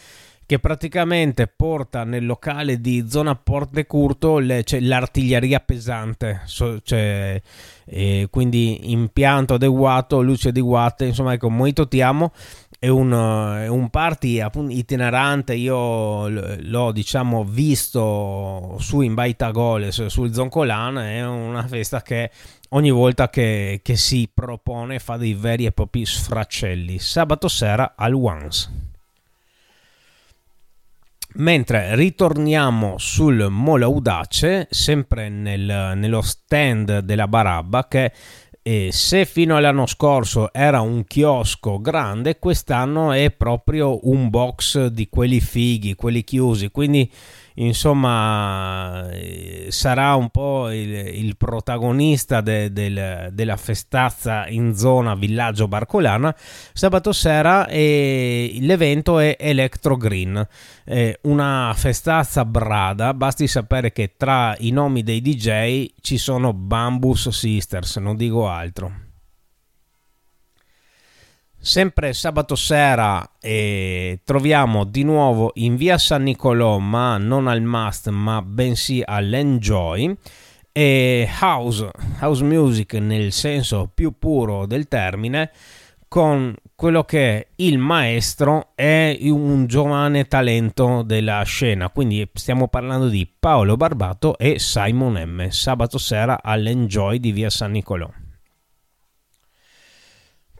che 0.47 0.59
praticamente 0.59 1.47
porta 1.47 2.05
nel 2.05 2.27
locale 2.27 2.81
di 2.81 3.07
zona 3.09 3.35
Porte 3.35 3.87
Curto 3.87 4.39
le, 4.39 4.63
cioè, 4.65 4.81
l'artiglieria 4.81 5.61
pesante, 5.61 6.43
so, 6.45 6.81
cioè, 6.83 7.41
eh, 7.87 8.29
quindi 8.31 8.93
impianto 8.93 9.55
adeguato, 9.55 10.21
luce 10.21 10.51
adeguate, 10.51 11.07
insomma 11.07 11.33
ecco, 11.33 11.49
molto 11.51 11.89
ti 11.89 12.01
amo. 12.01 12.33
È 12.79 12.89
un, 12.89 13.13
è 13.13 13.67
un 13.67 13.89
party 13.89 14.41
appunto, 14.41 14.75
itinerante, 14.75 15.55
io 15.55 16.29
l'ho 16.29 16.93
diciamo 16.93 17.43
visto 17.43 18.77
su 18.79 19.01
in 19.01 19.15
Baitagole, 19.15 19.91
sul 19.91 20.35
Zoncolan, 20.35 20.99
è 20.99 21.25
una 21.25 21.67
festa 21.67 22.03
che 22.03 22.31
ogni 22.71 22.91
volta 22.91 23.31
che, 23.31 23.81
che 23.83 23.97
si 23.97 24.29
propone 24.33 24.99
fa 24.99 25.17
dei 25.17 25.33
veri 25.33 25.65
e 25.65 25.73
propri 25.73 26.05
sfraccelli. 26.05 26.99
Sabato 26.99 27.49
sera 27.49 27.95
al 27.97 28.13
Once. 28.13 28.84
Mentre 31.37 31.97
ritorniamo 31.97 32.97
sul 32.99 33.49
Molo 33.51 33.87
Audace, 33.87 34.69
sempre 34.71 35.29
nel, 35.29 35.93
nello 35.97 36.23
stand 36.23 37.01
della 37.01 37.27
Barabba, 37.27 37.89
che 37.89 38.13
eh, 38.63 38.91
se 38.93 39.25
fino 39.25 39.57
all'anno 39.57 39.87
scorso 39.87 40.53
era 40.53 40.81
un 40.81 41.05
chiosco 41.05 41.81
grande, 41.81 42.39
quest'anno 42.39 43.11
è 43.11 43.33
proprio 43.33 44.09
un 44.09 44.31
box 44.31 44.87
di 44.87 45.09
quelli 45.09 45.41
fighi, 45.41 45.97
quelli 45.97 46.23
chiusi. 46.23 46.71
Quindi 46.71 47.11
insomma 47.55 49.09
eh, 49.11 49.67
sarà 49.71 50.15
un 50.15 50.31
po' 50.31 50.71
il, 50.71 50.91
il 50.91 51.37
protagonista 51.37 52.41
de, 52.41 52.73
del, 52.73 53.31
della 53.33 53.57
festazza 53.57 54.47
in 54.49 54.75
zona 54.75 55.15
villaggio 55.15 55.69
Barcolana 55.69 56.35
sabato 56.73 57.13
sera 57.13 57.67
e 57.67 58.57
l'evento 58.61 59.19
è 59.19 59.37
Electro 59.39 59.97
Green. 59.97 60.47
Eh, 60.85 61.19
una 61.23 61.73
festazza 61.77 62.45
brada 62.45 63.15
basti 63.15 63.47
sapere 63.47 63.93
che 63.93 64.15
tra 64.17 64.55
i 64.59 64.71
nomi 64.71 65.03
dei 65.03 65.21
DJ 65.21 65.87
ci 66.01 66.19
sono 66.19 66.53
Bambus 66.53 67.29
Sisters 67.29 67.97
non 67.97 68.17
dico 68.17 68.49
altro 68.49 69.04
Sempre 71.65 72.13
sabato 72.13 72.57
sera 72.57 73.37
eh, 73.41 74.21
troviamo 74.23 74.85
di 74.85 75.03
nuovo 75.03 75.53
in 75.55 75.77
via 75.77 75.97
San 75.97 76.25
Nicolò, 76.25 76.77
ma 76.77 77.17
non 77.17 77.47
al 77.47 77.63
Must, 77.63 78.11
ma 78.11 78.43
bensì 78.43 79.03
all'Enjoy. 79.03 80.15
E 80.71 81.27
house, 81.41 81.89
house 82.21 82.45
music 82.45 82.93
nel 82.95 83.33
senso 83.33 83.91
più 83.95 84.19
puro 84.19 84.67
del 84.67 84.89
termine, 84.89 85.53
con 86.07 86.55
quello 86.75 87.03
che 87.05 87.53
il 87.57 87.79
maestro 87.79 88.73
è 88.75 89.17
un 89.23 89.67
giovane 89.67 90.27
talento 90.27 91.01
della 91.01 91.43
scena. 91.45 91.89
Quindi 91.89 92.29
stiamo 92.35 92.69
parlando 92.69 93.09
di 93.09 93.27
Paolo 93.27 93.79
Barbato 93.79 94.37
e 94.37 94.59
Simon 94.59 95.15
M. 95.15 95.49
Sabato 95.49 95.97
sera 95.97 96.43
all'Enjoy 96.43 97.19
di 97.19 97.33
via 97.33 97.49
San 97.49 97.71
Nicolò. 97.71 98.11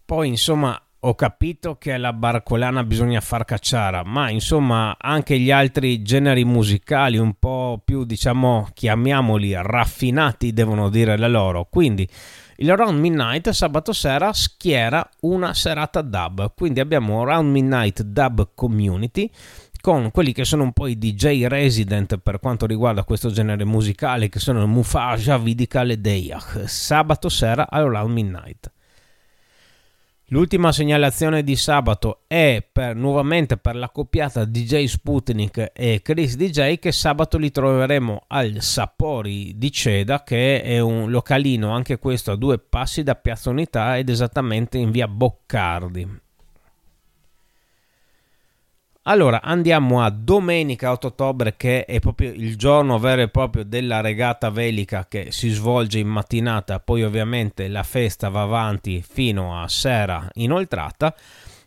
Poi 0.07 0.29
insomma 0.29 0.79
ho 1.07 1.15
capito 1.15 1.77
che 1.77 1.93
alla 1.93 2.15
barcolana 2.15 2.83
bisogna 2.83 3.21
far 3.21 3.45
cacciara, 3.45 4.05
ma 4.05 4.31
insomma 4.31 4.97
anche 4.99 5.39
gli 5.39 5.51
altri 5.51 6.01
generi 6.01 6.45
musicali 6.45 7.19
un 7.19 7.35
po' 7.39 7.81
più, 7.85 8.05
diciamo, 8.05 8.69
chiamiamoli 8.73 9.53
raffinati, 9.55 10.55
devono 10.55 10.89
dire 10.89 11.19
la 11.19 11.29
loro. 11.29 11.67
Quindi 11.69 12.09
il 12.57 12.75
Round 12.75 12.99
Midnight 12.99 13.51
sabato 13.51 13.93
sera 13.93 14.33
schiera 14.33 15.07
una 15.21 15.53
serata 15.53 16.01
dub, 16.01 16.55
quindi 16.57 16.81
abbiamo 16.81 17.23
Round 17.23 17.51
Midnight 17.51 18.03
Dub 18.03 18.53
Community 18.55 19.31
con 19.83 20.11
quelli 20.11 20.33
che 20.33 20.47
sono 20.47 20.63
un 20.63 20.73
po' 20.73 20.87
i 20.87 20.97
DJ 20.97 21.45
resident 21.45 22.17
per 22.17 22.41
quanto 22.41 22.65
riguarda 22.65 23.05
questo 23.05 23.31
genere 23.31 23.67
musicale, 23.67 24.31
che 24.31 24.39
sono 24.39 24.67
Mufaja, 24.67 25.37
Vidical 25.37 25.91
e 25.91 25.99
Deyach, 25.99 26.63
sabato 26.67 27.29
sera 27.29 27.69
al 27.69 28.09
Midnight. 28.09 28.73
L'ultima 30.29 30.73
segnalazione 30.73 31.45
di 31.45 31.55
sabato 31.55 32.23
è 32.27 32.67
per, 32.73 32.97
nuovamente 32.97 33.59
per 33.59 33.77
la 33.77 33.91
coppiata 33.91 34.47
DJ 34.47 34.85
Sputnik 34.87 35.73
e 35.75 36.01
Chris 36.03 36.37
DJ 36.37 36.79
che 36.79 36.93
sabato 36.93 37.37
li 37.37 37.51
troveremo 37.51 38.25
al 38.29 38.63
Sapori 38.63 39.53
di 39.59 39.71
Ceda 39.71 40.23
che 40.23 40.63
è 40.63 40.81
un 40.81 41.11
localino 41.11 41.75
anche 41.75 41.99
questo 41.99 42.33
a 42.33 42.37
due 42.37 42.59
passi 42.59 43.03
da 43.03 43.17
Piazza 43.17 43.51
Unità 43.51 43.99
ed 43.99 44.09
esattamente 44.09 44.79
in 44.79 44.91
via 44.91 45.07
Boccardi. 45.07 46.23
Allora 49.07 49.43
andiamo 49.43 50.03
a 50.03 50.09
domenica 50.09 50.91
8 50.91 51.09
ottobre 51.09 51.57
che 51.59 51.85
è 51.85 52.01
proprio 52.01 52.33
il 52.33 52.57
giorno 52.57 52.99
vero 52.99 53.21
e 53.21 53.29
proprio 53.29 53.63
della 53.63 54.01
regata 54.01 54.49
velica 54.49 55.05
che 55.07 55.31
si 55.31 55.51
svolge 55.51 55.99
in 55.99 56.09
mattinata, 56.09 56.81
poi 56.81 57.05
ovviamente 57.05 57.69
la 57.69 57.83
festa 57.83 58.31
va 58.31 58.41
avanti 58.41 59.05
fino 59.07 59.61
a 59.61 59.69
sera 59.69 60.27
inoltrata. 60.35 61.15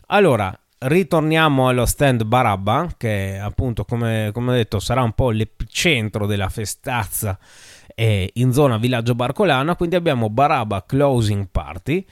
Allora 0.07 0.57
ritorniamo 0.79 1.67
allo 1.67 1.85
stand 1.85 2.23
Barabba, 2.23 2.89
che 2.97 3.37
appunto, 3.39 3.85
come, 3.85 4.31
come 4.33 4.51
ho 4.51 4.55
detto, 4.55 4.79
sarà 4.79 5.03
un 5.03 5.13
po' 5.13 5.29
l'epicentro 5.29 6.25
della 6.25 6.49
festazza 6.49 7.37
eh, 7.93 8.31
in 8.33 8.51
zona 8.51 8.77
Villaggio 8.77 9.13
Barcolana. 9.13 9.75
Quindi 9.75 9.95
abbiamo 9.95 10.31
Barabba 10.31 10.83
Closing 10.85 11.49
Party. 11.51 12.03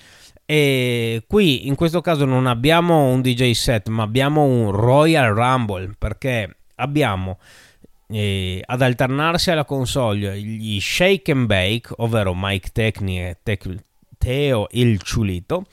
E 0.46 1.24
qui 1.28 1.68
in 1.68 1.76
questo 1.76 2.02
caso 2.02 2.26
non 2.26 2.46
abbiamo 2.46 3.08
un 3.08 3.22
DJ 3.22 3.52
set, 3.52 3.88
ma 3.88 4.04
abbiamo 4.04 4.44
un 4.44 4.72
Royal 4.72 5.34
Rumble 5.34 5.96
perché 5.98 6.58
abbiamo 6.76 7.40
eh, 8.10 8.62
ad 8.64 8.82
alternarsi 8.82 9.50
alla 9.52 9.66
console 9.66 10.40
gli 10.40 10.80
Shake 10.80 11.32
and 11.32 11.48
Bake, 11.48 11.94
ovvero 11.98 12.34
Mike 12.36 12.70
Tecni 12.72 13.20
e 13.20 13.38
Tec- 13.42 13.84
Teo 14.18 14.68
il 14.72 15.02
Ciulito, 15.02 15.66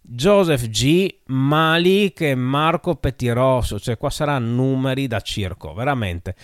Joseph 0.00 0.68
G, 0.68 1.14
Malik 1.26 2.20
e 2.20 2.34
Marco 2.34 2.94
Pettirosso, 2.96 3.80
cioè 3.80 3.96
qua 3.96 4.10
saranno 4.10 4.54
numeri 4.54 5.06
da 5.06 5.20
circo, 5.20 5.74
veramente. 5.74 6.36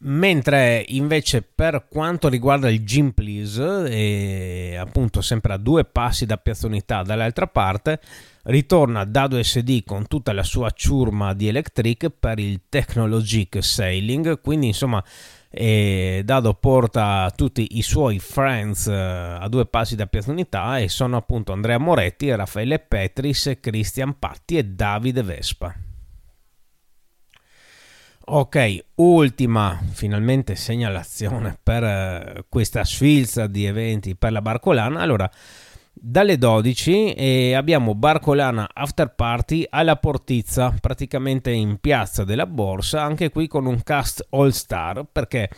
Mentre 0.00 0.84
invece 0.88 1.42
per 1.42 1.86
quanto 1.90 2.28
riguarda 2.28 2.70
il 2.70 2.84
Gym 2.84 3.10
Please, 3.10 3.88
e 3.90 4.76
appunto 4.76 5.20
sempre 5.20 5.54
a 5.54 5.56
due 5.56 5.84
passi 5.84 6.24
da 6.24 6.36
Piazza 6.36 6.68
Unità 6.68 7.02
dall'altra 7.02 7.48
parte, 7.48 8.00
ritorna 8.44 9.04
Dado 9.04 9.42
SD 9.42 9.82
con 9.84 10.06
tutta 10.06 10.32
la 10.32 10.44
sua 10.44 10.70
ciurma 10.70 11.34
di 11.34 11.48
Electric 11.48 12.10
per 12.10 12.38
il 12.38 12.60
Technologic 12.68 13.60
Sailing, 13.60 14.40
quindi 14.40 14.68
insomma 14.68 15.02
eh, 15.50 16.22
Dado 16.24 16.54
porta 16.54 17.32
tutti 17.34 17.76
i 17.78 17.82
suoi 17.82 18.20
friends 18.20 18.86
eh, 18.86 18.94
a 18.94 19.48
due 19.48 19.66
passi 19.66 19.96
da 19.96 20.06
Piazza 20.06 20.30
Unità 20.30 20.78
e 20.78 20.88
sono 20.88 21.16
appunto 21.16 21.52
Andrea 21.52 21.78
Moretti, 21.78 22.32
Raffaele 22.32 22.78
Petris, 22.78 23.56
Cristian 23.58 24.16
Patti 24.16 24.58
e 24.58 24.64
Davide 24.64 25.24
Vespa. 25.24 25.87
Ok, 28.30 28.84
ultima 28.96 29.80
finalmente 29.92 30.54
segnalazione 30.54 31.56
per 31.62 31.82
uh, 31.82 32.44
questa 32.46 32.84
sfilza 32.84 33.46
di 33.46 33.64
eventi 33.64 34.16
per 34.16 34.32
la 34.32 34.42
Barcolana. 34.42 35.00
Allora, 35.00 35.30
dalle 35.94 36.36
12 36.36 37.14
eh, 37.14 37.54
abbiamo 37.54 37.94
Barcolana 37.94 38.68
After 38.70 39.14
Party 39.14 39.64
alla 39.70 39.96
Portizza, 39.96 40.74
praticamente 40.78 41.52
in 41.52 41.78
piazza 41.78 42.22
della 42.24 42.44
Borsa, 42.44 43.02
anche 43.02 43.30
qui 43.30 43.46
con 43.46 43.64
un 43.64 43.82
cast 43.82 44.26
all 44.28 44.50
star 44.50 45.06
perché 45.10 45.48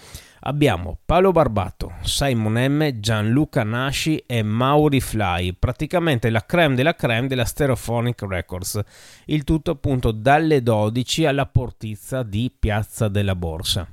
abbiamo 0.41 0.99
Paolo 1.05 1.33
Barbato, 1.33 1.93
Simon 2.03 2.55
M, 2.55 3.01
Gianluca 3.01 3.63
Nasci 3.63 4.23
e 4.27 4.43
Mauri 4.43 5.01
Fly, 5.01 5.55
praticamente 5.55 6.31
la 6.31 6.45
creme 6.45 6.75
della 6.75 6.95
creme 6.95 7.27
della 7.27 7.45
Stereophonic 7.45 8.23
Records. 8.23 8.81
Il 9.27 9.45
tutto 9.45 9.73
appunto 9.73 10.13
dalle 10.13 10.63
12 10.63 11.27
alla 11.27 11.47
portizza 11.47 12.23
di 12.23 12.53
Piazza 12.57 13.09
della 13.09 13.35
Borsa. 13.35 13.87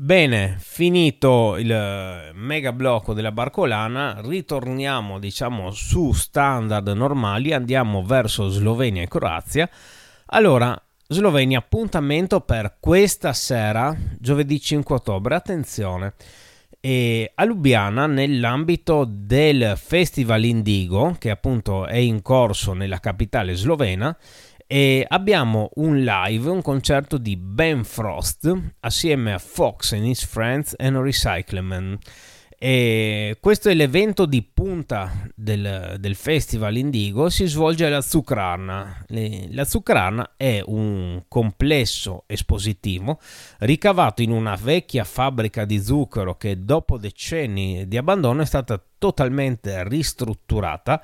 Bene, 0.00 0.58
finito 0.60 1.56
il 1.56 2.30
mega 2.32 2.72
blocco 2.72 3.14
della 3.14 3.32
Barcolana, 3.32 4.20
ritorniamo 4.20 5.18
diciamo 5.18 5.72
su 5.72 6.12
standard 6.12 6.86
normali, 6.90 7.52
andiamo 7.52 8.04
verso 8.04 8.48
Slovenia 8.48 9.02
e 9.02 9.08
Croazia. 9.08 9.68
Allora, 10.26 10.80
Slovenia, 11.10 11.60
appuntamento 11.60 12.42
per 12.42 12.76
questa 12.78 13.32
sera, 13.32 13.96
giovedì 14.18 14.60
5 14.60 14.96
ottobre. 14.96 15.36
Attenzione, 15.36 16.12
a 17.34 17.44
Lubiana, 17.44 18.06
nell'ambito 18.06 19.06
del 19.08 19.72
Festival 19.76 20.44
Indigo, 20.44 21.16
che 21.18 21.30
appunto 21.30 21.86
è 21.86 21.96
in 21.96 22.20
corso 22.20 22.74
nella 22.74 23.00
capitale 23.00 23.54
slovena, 23.54 24.14
e 24.66 25.02
abbiamo 25.08 25.70
un 25.76 26.02
live, 26.04 26.50
un 26.50 26.60
concerto 26.60 27.16
di 27.16 27.38
Ben 27.38 27.84
Frost 27.84 28.52
assieme 28.80 29.32
a 29.32 29.38
Fox 29.38 29.94
and 29.94 30.04
His 30.04 30.22
Friends 30.26 30.74
and 30.76 30.94
Recycleman. 30.94 31.98
E 32.60 33.36
questo 33.40 33.68
è 33.68 33.74
l'evento 33.74 34.26
di 34.26 34.42
punta 34.42 35.30
del, 35.36 35.94
del, 36.00 36.16
Festival 36.16 36.76
Indigo, 36.76 37.30
si 37.30 37.46
svolge 37.46 37.86
alla 37.86 38.00
Zucrana. 38.00 39.04
La 39.50 39.64
Zucrana 39.64 40.32
è 40.36 40.60
un 40.66 41.22
complesso 41.28 42.24
espositivo 42.26 43.20
ricavato 43.58 44.22
in 44.22 44.32
una 44.32 44.56
vecchia 44.60 45.04
fabbrica 45.04 45.64
di 45.64 45.80
zucchero 45.80 46.36
che 46.36 46.64
dopo 46.64 46.98
decenni 46.98 47.86
di 47.86 47.96
abbandono 47.96 48.42
è 48.42 48.46
stata 48.46 48.82
totalmente 48.98 49.86
ristrutturata 49.86 51.00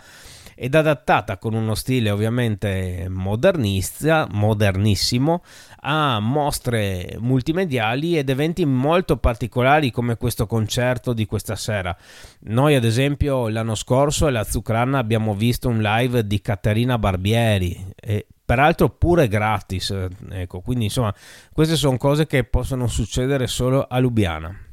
ed 0.54 0.74
adattata 0.74 1.38
con 1.38 1.54
uno 1.54 1.74
stile 1.74 2.10
ovviamente 2.10 3.06
modernista, 3.08 4.26
modernissimo 4.30 5.42
a 5.80 6.18
mostre 6.20 7.16
multimediali 7.18 8.16
ed 8.16 8.28
eventi 8.30 8.64
molto 8.64 9.16
particolari 9.16 9.90
come 9.90 10.16
questo 10.16 10.46
concerto 10.46 11.12
di 11.12 11.26
questa 11.26 11.56
sera. 11.56 11.96
Noi 12.40 12.74
ad 12.74 12.84
esempio 12.84 13.48
l'anno 13.48 13.74
scorso 13.74 14.26
alla 14.26 14.44
Zucrana 14.44 14.98
abbiamo 14.98 15.34
visto 15.34 15.68
un 15.68 15.80
live 15.80 16.26
di 16.26 16.40
Caterina 16.40 16.98
Barbieri 16.98 17.92
e 17.94 18.26
peraltro 18.44 18.90
pure 18.90 19.28
gratis, 19.28 19.94
ecco, 20.30 20.60
quindi 20.60 20.84
insomma 20.84 21.14
queste 21.52 21.76
sono 21.76 21.96
cose 21.96 22.26
che 22.26 22.44
possono 22.44 22.86
succedere 22.86 23.46
solo 23.46 23.86
a 23.88 23.98
Lubiana. 23.98 24.63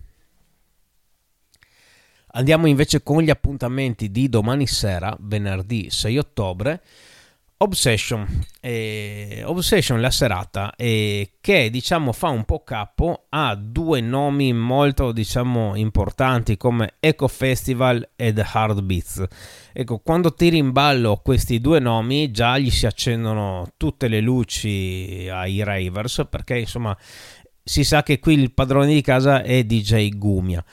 Andiamo 2.33 2.67
invece 2.67 3.03
con 3.03 3.21
gli 3.21 3.29
appuntamenti 3.29 4.09
di 4.09 4.29
domani 4.29 4.65
sera, 4.65 5.15
venerdì 5.19 5.89
6 5.89 6.17
ottobre. 6.17 6.81
Obsession, 7.57 8.25
eh, 8.59 9.43
Obsession 9.45 10.01
la 10.01 10.09
serata 10.09 10.73
eh, 10.75 11.33
che 11.39 11.69
diciamo 11.69 12.11
fa 12.11 12.29
un 12.29 12.43
po' 12.43 12.63
capo 12.63 13.25
a 13.29 13.53
due 13.53 14.01
nomi 14.01 14.51
molto 14.51 15.11
diciamo 15.11 15.75
importanti 15.75 16.57
come 16.57 16.95
Eco 16.99 17.27
Festival 17.27 18.13
ed 18.15 18.43
Hard 18.43 18.81
Beats. 18.81 19.23
Ecco, 19.73 19.99
quando 19.99 20.33
tiri 20.33 20.57
in 20.57 20.71
ballo 20.71 21.21
questi 21.23 21.59
due 21.59 21.79
nomi 21.79 22.31
già 22.31 22.57
gli 22.57 22.71
si 22.71 22.87
accendono 22.87 23.73
tutte 23.77 24.07
le 24.07 24.21
luci 24.21 25.27
ai 25.29 25.63
ravers 25.63 26.25
perché 26.27 26.57
insomma 26.57 26.97
si 27.63 27.83
sa 27.83 28.01
che 28.01 28.17
qui 28.17 28.33
il 28.33 28.53
padrone 28.53 28.91
di 28.91 29.01
casa 29.01 29.43
è 29.43 29.63
DJ 29.63 30.09
Gumia 30.17 30.65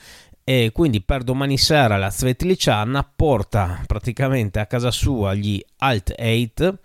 e 0.49 0.71
quindi 0.73 0.99
per 1.01 1.21
domani 1.21 1.59
sera 1.59 1.95
la 1.97 2.09
Svetliciana 2.09 3.03
porta 3.03 3.83
praticamente 3.85 4.59
a 4.59 4.65
casa 4.65 4.89
sua 4.89 5.35
gli 5.35 5.63
Alt 5.77 6.15
8, 6.17 6.79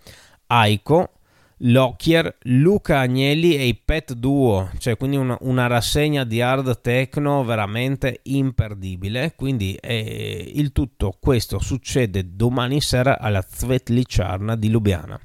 Aiko, 0.45 1.13
Lockyer, 1.57 2.37
Luca 2.43 2.99
Agnelli 2.99 3.57
e 3.57 3.65
i 3.65 3.73
Pet 3.73 4.13
Duo, 4.13 4.69
cioè 4.77 4.95
quindi 4.97 5.17
una, 5.17 5.35
una 5.41 5.65
rassegna 5.65 6.23
di 6.25 6.41
hard 6.41 6.79
techno 6.81 7.43
veramente 7.43 8.19
imperdibile. 8.25 9.33
Quindi 9.35 9.73
eh, 9.81 10.51
il 10.53 10.71
tutto 10.71 11.17
questo 11.19 11.57
succede 11.57 12.35
domani 12.35 12.81
sera 12.81 13.17
alla 13.17 13.43
Svetliciana 13.43 14.55
di 14.55 14.69
Lubiana. 14.69 15.19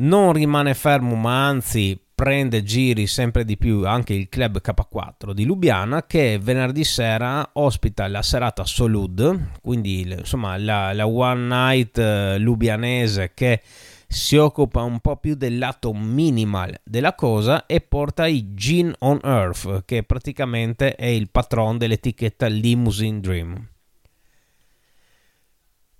Non 0.00 0.34
rimane 0.34 0.74
fermo, 0.74 1.14
ma 1.14 1.46
anzi 1.46 1.98
prende 2.18 2.64
giri 2.64 3.06
sempre 3.06 3.44
di 3.44 3.56
più 3.56 3.86
anche 3.86 4.12
il 4.12 4.28
club 4.28 4.60
K4 4.60 5.30
di 5.30 5.44
Lubiana 5.44 6.04
che 6.04 6.40
venerdì 6.42 6.82
sera 6.82 7.48
ospita 7.52 8.08
la 8.08 8.22
serata 8.22 8.64
Solud, 8.64 9.50
quindi 9.62 10.00
insomma 10.00 10.56
la, 10.56 10.92
la 10.92 11.06
one 11.06 11.46
night 11.46 11.96
eh, 11.96 12.38
lubianese 12.38 13.30
che 13.34 13.62
si 14.08 14.34
occupa 14.34 14.82
un 14.82 14.98
po' 14.98 15.18
più 15.18 15.36
del 15.36 15.58
lato 15.58 15.92
minimal 15.92 16.80
della 16.82 17.14
cosa 17.14 17.66
e 17.66 17.80
porta 17.82 18.26
i 18.26 18.52
Gin 18.52 18.92
on 18.98 19.20
Earth 19.22 19.84
che 19.84 20.02
praticamente 20.02 20.96
è 20.96 21.06
il 21.06 21.30
patron 21.30 21.78
dell'etichetta 21.78 22.48
Limousine 22.48 23.20
Dream. 23.20 23.68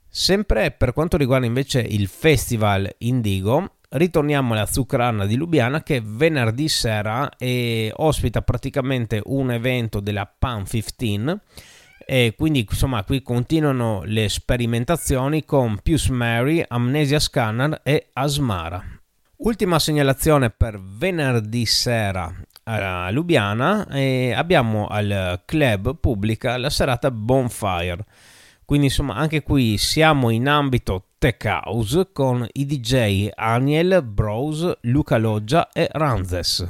Sempre 0.08 0.72
per 0.72 0.92
quanto 0.92 1.16
riguarda 1.16 1.46
invece 1.46 1.78
il 1.78 2.08
festival 2.08 2.92
Indigo, 2.98 3.74
ritorniamo 3.90 4.52
alla 4.52 4.66
Zucrana 4.66 5.24
di 5.24 5.36
Lubiana 5.36 5.82
che 5.82 6.02
venerdì 6.04 6.68
sera 6.68 7.30
eh, 7.38 7.90
ospita 7.96 8.42
praticamente 8.42 9.22
un 9.24 9.50
evento 9.50 10.00
della 10.00 10.26
Pan 10.26 10.64
15 10.66 11.38
e 12.04 12.34
quindi 12.36 12.66
insomma 12.68 13.04
qui 13.04 13.22
continuano 13.22 14.02
le 14.04 14.28
sperimentazioni 14.28 15.44
con 15.44 15.78
Pius 15.82 16.08
Mary, 16.08 16.64
Amnesia 16.66 17.18
Scanner 17.18 17.80
e 17.82 18.08
Asmara. 18.14 18.82
Ultima 19.36 19.78
segnalazione 19.78 20.50
per 20.50 20.80
venerdì 20.80 21.64
sera 21.64 22.34
a 22.64 23.10
Lubiana 23.10 23.86
e 23.88 24.32
abbiamo 24.34 24.88
al 24.88 25.42
club 25.44 25.96
pubblica 25.96 26.56
la 26.56 26.70
serata 26.70 27.10
Bonfire 27.10 28.04
quindi 28.68 28.88
insomma 28.88 29.14
anche 29.14 29.42
qui 29.42 29.78
siamo 29.78 30.28
in 30.28 30.46
ambito 30.46 31.07
tech 31.18 31.44
house 31.46 32.10
con 32.12 32.46
i 32.52 32.64
DJ 32.64 33.30
Aniel, 33.34 34.02
Bros, 34.04 34.78
Luca 34.82 35.18
Loggia 35.18 35.68
e 35.72 35.88
Ranzes. 35.90 36.64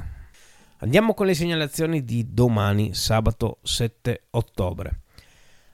Andiamo 0.78 1.12
con 1.12 1.26
le 1.26 1.34
segnalazioni 1.34 2.02
di 2.02 2.32
domani, 2.32 2.94
sabato 2.94 3.58
7 3.62 4.28
ottobre. 4.30 5.00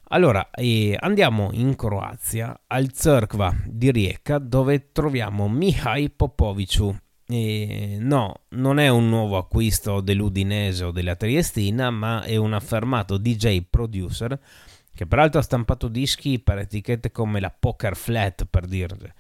Allora, 0.09 0.51
eh, 0.51 0.97
andiamo 0.99 1.51
in 1.53 1.77
Croazia, 1.77 2.63
al 2.67 2.91
Crkva 2.91 3.55
di 3.65 3.93
Rijeka, 3.93 4.39
dove 4.39 4.91
troviamo 4.91 5.49
Mihai 5.49 6.11
Popoviciu. 6.11 6.97
Eh, 7.27 7.97
no, 8.01 8.41
non 8.51 8.81
è 8.81 8.89
un 8.89 9.09
nuovo 9.09 9.37
acquisto 9.37 10.01
dell'Udinese 10.01 10.85
o 10.85 10.91
della 10.91 11.15
Triestina, 11.15 11.91
ma 11.91 12.23
è 12.23 12.37
un 12.37 12.53
affermato 12.53 13.19
DJ 13.19 13.63
producer 13.71 14.39
che 14.95 15.07
peraltro 15.07 15.41
ha 15.41 15.43
stampato 15.43 15.89
dischi 15.89 16.39
per 16.39 16.59
etichette 16.59 17.11
come 17.11 17.41
la 17.41 17.55
Poker 17.57 17.97
Flat, 17.97 18.47
per 18.49 18.67
dirvi. 18.67 19.11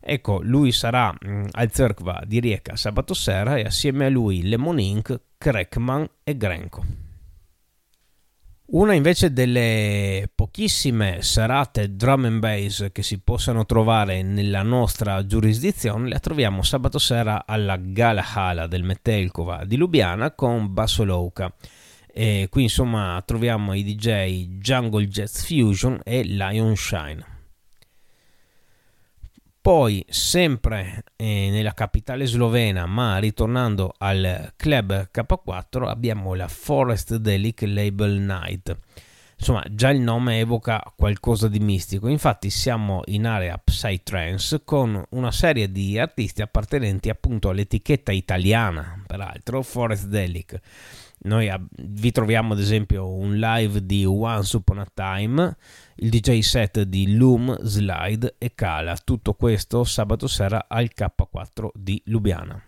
Ecco, 0.00 0.40
lui 0.42 0.70
sarà 0.70 1.12
mm, 1.12 1.46
al 1.52 1.72
Cerkva 1.72 2.22
di 2.26 2.38
Rijeka 2.38 2.76
sabato 2.76 3.14
sera 3.14 3.56
e 3.56 3.62
assieme 3.62 4.04
a 4.06 4.10
lui 4.10 4.46
Lemon 4.46 4.78
Inc., 4.78 5.18
Krekman 5.38 6.06
e 6.22 6.36
Grenko. 6.36 6.84
Una 8.66 8.94
invece 8.94 9.32
delle 9.32 10.28
pochissime 10.34 11.20
serate 11.20 11.96
drum 11.96 12.24
and 12.24 12.38
bass 12.38 12.88
che 12.92 13.02
si 13.02 13.18
possano 13.18 13.66
trovare 13.66 14.22
nella 14.22 14.62
nostra 14.62 15.26
giurisdizione 15.26 16.08
la 16.08 16.18
troviamo 16.18 16.62
sabato 16.62 16.98
sera 16.98 17.44
alla 17.46 17.76
Gala 17.76 18.24
Hala 18.26 18.66
del 18.66 18.82
Metelkova 18.82 19.64
di 19.66 19.76
Lubiana 19.76 20.32
con 20.32 20.72
Basso 20.72 21.04
Louka. 21.04 21.54
E 22.16 22.46
qui 22.48 22.62
insomma 22.62 23.20
troviamo 23.26 23.74
i 23.74 23.82
DJ 23.82 24.58
Jungle 24.60 25.08
Jazz 25.08 25.44
Fusion 25.44 26.00
e 26.04 26.22
Lion 26.22 26.76
Shine. 26.76 27.32
Poi, 29.60 30.04
sempre 30.08 31.02
eh, 31.16 31.48
nella 31.50 31.72
capitale 31.72 32.26
slovena, 32.26 32.86
ma 32.86 33.18
ritornando 33.18 33.94
al 33.98 34.52
club 34.54 35.08
K4, 35.10 35.88
abbiamo 35.88 36.34
la 36.34 36.46
Forest 36.46 37.16
Delic 37.16 37.62
Label 37.62 38.20
Night. 38.20 38.78
Insomma, 39.36 39.64
già 39.68 39.88
il 39.88 40.00
nome 40.00 40.38
evoca 40.38 40.84
qualcosa 40.94 41.48
di 41.48 41.58
mistico. 41.58 42.06
Infatti, 42.06 42.48
siamo 42.50 43.00
in 43.06 43.26
area 43.26 43.58
Psytrance 43.58 44.62
con 44.64 45.02
una 45.10 45.32
serie 45.32 45.72
di 45.72 45.98
artisti 45.98 46.42
appartenenti 46.42 47.08
appunto 47.08 47.48
all'etichetta 47.48 48.12
italiana, 48.12 49.02
peraltro, 49.04 49.62
Forest 49.62 50.06
Delic 50.06 50.60
noi 51.24 51.50
vi 51.78 52.10
troviamo 52.10 52.52
ad 52.52 52.60
esempio 52.60 53.10
un 53.10 53.36
live 53.36 53.84
di 53.84 54.04
Once 54.04 54.56
Upon 54.56 54.78
a 54.78 54.86
Time, 54.92 55.56
il 55.96 56.10
DJ 56.10 56.40
set 56.40 56.82
di 56.82 57.16
Loom, 57.16 57.58
Slide 57.62 58.34
e 58.36 58.52
Kala. 58.54 58.96
Tutto 59.02 59.32
questo 59.32 59.84
sabato 59.84 60.26
sera 60.26 60.66
al 60.68 60.90
K4 60.94 61.68
di 61.72 62.00
Lubiana. 62.06 62.62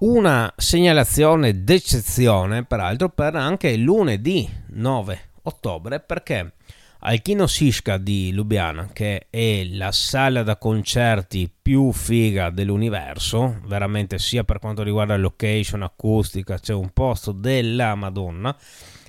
Una 0.00 0.52
segnalazione 0.56 1.62
d'eccezione, 1.64 2.64
peraltro, 2.64 3.10
per 3.10 3.34
anche 3.34 3.76
lunedì 3.76 4.48
9 4.68 5.30
ottobre, 5.42 6.00
perché 6.00 6.54
al 7.00 7.22
Kino 7.22 7.46
Sishka 7.46 7.96
di 7.96 8.32
Lubiana, 8.32 8.88
che 8.92 9.28
è 9.30 9.64
la 9.64 9.92
sala 9.92 10.42
da 10.42 10.56
concerti 10.56 11.50
più 11.62 11.92
figa 11.92 12.50
dell'universo, 12.50 13.60
veramente 13.66 14.18
sia 14.18 14.42
per 14.42 14.58
quanto 14.58 14.82
riguarda 14.82 15.16
location, 15.16 15.82
acustica, 15.82 16.58
c'è 16.58 16.74
un 16.74 16.90
posto 16.92 17.30
della 17.30 17.94
Madonna. 17.94 18.56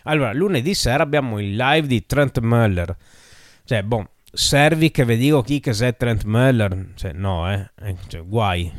Allora, 0.04 0.34
lunedì 0.34 0.76
sera 0.76 1.02
abbiamo 1.02 1.40
il 1.40 1.56
live 1.56 1.88
di 1.88 2.06
Trent 2.06 2.40
Muller. 2.40 2.96
Cioè, 3.64 3.82
boh, 3.82 4.10
servi 4.32 4.92
che 4.92 5.04
vi 5.04 5.18
dico 5.18 5.42
chi 5.42 5.60
che 5.60 5.72
è 5.72 5.98
Trent 5.98 6.26
Muller? 6.26 6.92
Cioè, 6.94 7.14
no, 7.14 7.52
eh, 7.52 7.72
eh 7.82 7.96
cioè, 8.08 8.24
guai. 8.24 8.72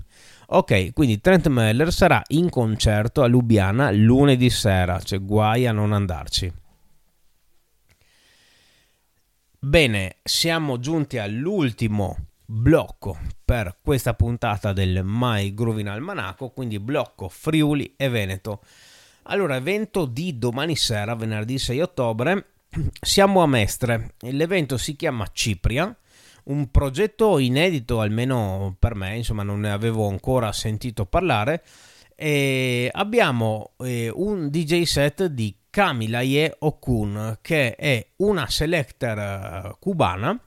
ok, 0.46 0.92
quindi 0.92 1.20
Trent 1.22 1.48
Muller 1.48 1.90
sarà 1.90 2.22
in 2.28 2.50
concerto 2.50 3.22
a 3.22 3.26
Lubiana 3.26 3.90
lunedì 3.90 4.50
sera, 4.50 5.00
cioè 5.00 5.20
guai 5.20 5.66
a 5.66 5.72
non 5.72 5.92
andarci. 5.92 6.52
Bene, 9.60 10.18
siamo 10.22 10.78
giunti 10.78 11.18
all'ultimo 11.18 12.16
blocco 12.46 13.18
per 13.44 13.78
questa 13.82 14.14
puntata 14.14 14.72
del 14.72 15.00
My 15.02 15.52
Groovin 15.52 15.88
Almanaco, 15.88 16.50
quindi 16.50 16.78
blocco 16.78 17.28
Friuli 17.28 17.94
e 17.96 18.08
Veneto. 18.08 18.62
Allora, 19.24 19.56
evento 19.56 20.04
di 20.04 20.38
domani 20.38 20.76
sera, 20.76 21.16
venerdì 21.16 21.58
6 21.58 21.80
ottobre, 21.80 22.50
siamo 23.00 23.42
a 23.42 23.48
Mestre. 23.48 24.14
L'evento 24.20 24.76
si 24.76 24.94
chiama 24.94 25.28
Cipria, 25.32 25.92
un 26.44 26.70
progetto 26.70 27.38
inedito 27.38 28.00
almeno 28.00 28.76
per 28.78 28.94
me, 28.94 29.16
insomma 29.16 29.42
non 29.42 29.58
ne 29.58 29.72
avevo 29.72 30.08
ancora 30.08 30.52
sentito 30.52 31.04
parlare. 31.04 31.64
E 32.14 32.88
abbiamo 32.92 33.72
eh, 33.78 34.08
un 34.14 34.50
DJ 34.50 34.82
set 34.82 35.26
di 35.26 35.52
Kamilaye 35.70 36.56
Okun, 36.60 37.38
che 37.40 37.74
è 37.76 38.06
una 38.16 38.48
selector 38.48 39.18
eh, 39.18 39.76
cubana 39.78 40.40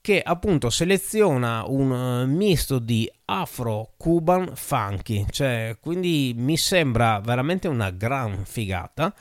che 0.00 0.22
appunto 0.22 0.70
seleziona 0.70 1.64
un 1.66 1.92
eh, 1.92 2.26
misto 2.26 2.78
di 2.78 3.10
afro-cuban 3.26 4.52
funky, 4.54 5.26
cioè 5.28 5.76
quindi 5.80 6.32
mi 6.34 6.56
sembra 6.56 7.20
veramente 7.20 7.68
una 7.68 7.90
gran 7.90 8.44
figata. 8.46 9.14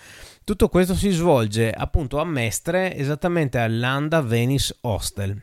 Tutto 0.46 0.70
questo 0.70 0.96
si 0.96 1.10
svolge 1.10 1.72
appunto 1.72 2.20
a 2.20 2.26
Mestre, 2.26 2.96
esattamente 2.96 3.58
all'Anda 3.58 4.22
Venice 4.22 4.78
Hostel. 4.82 5.42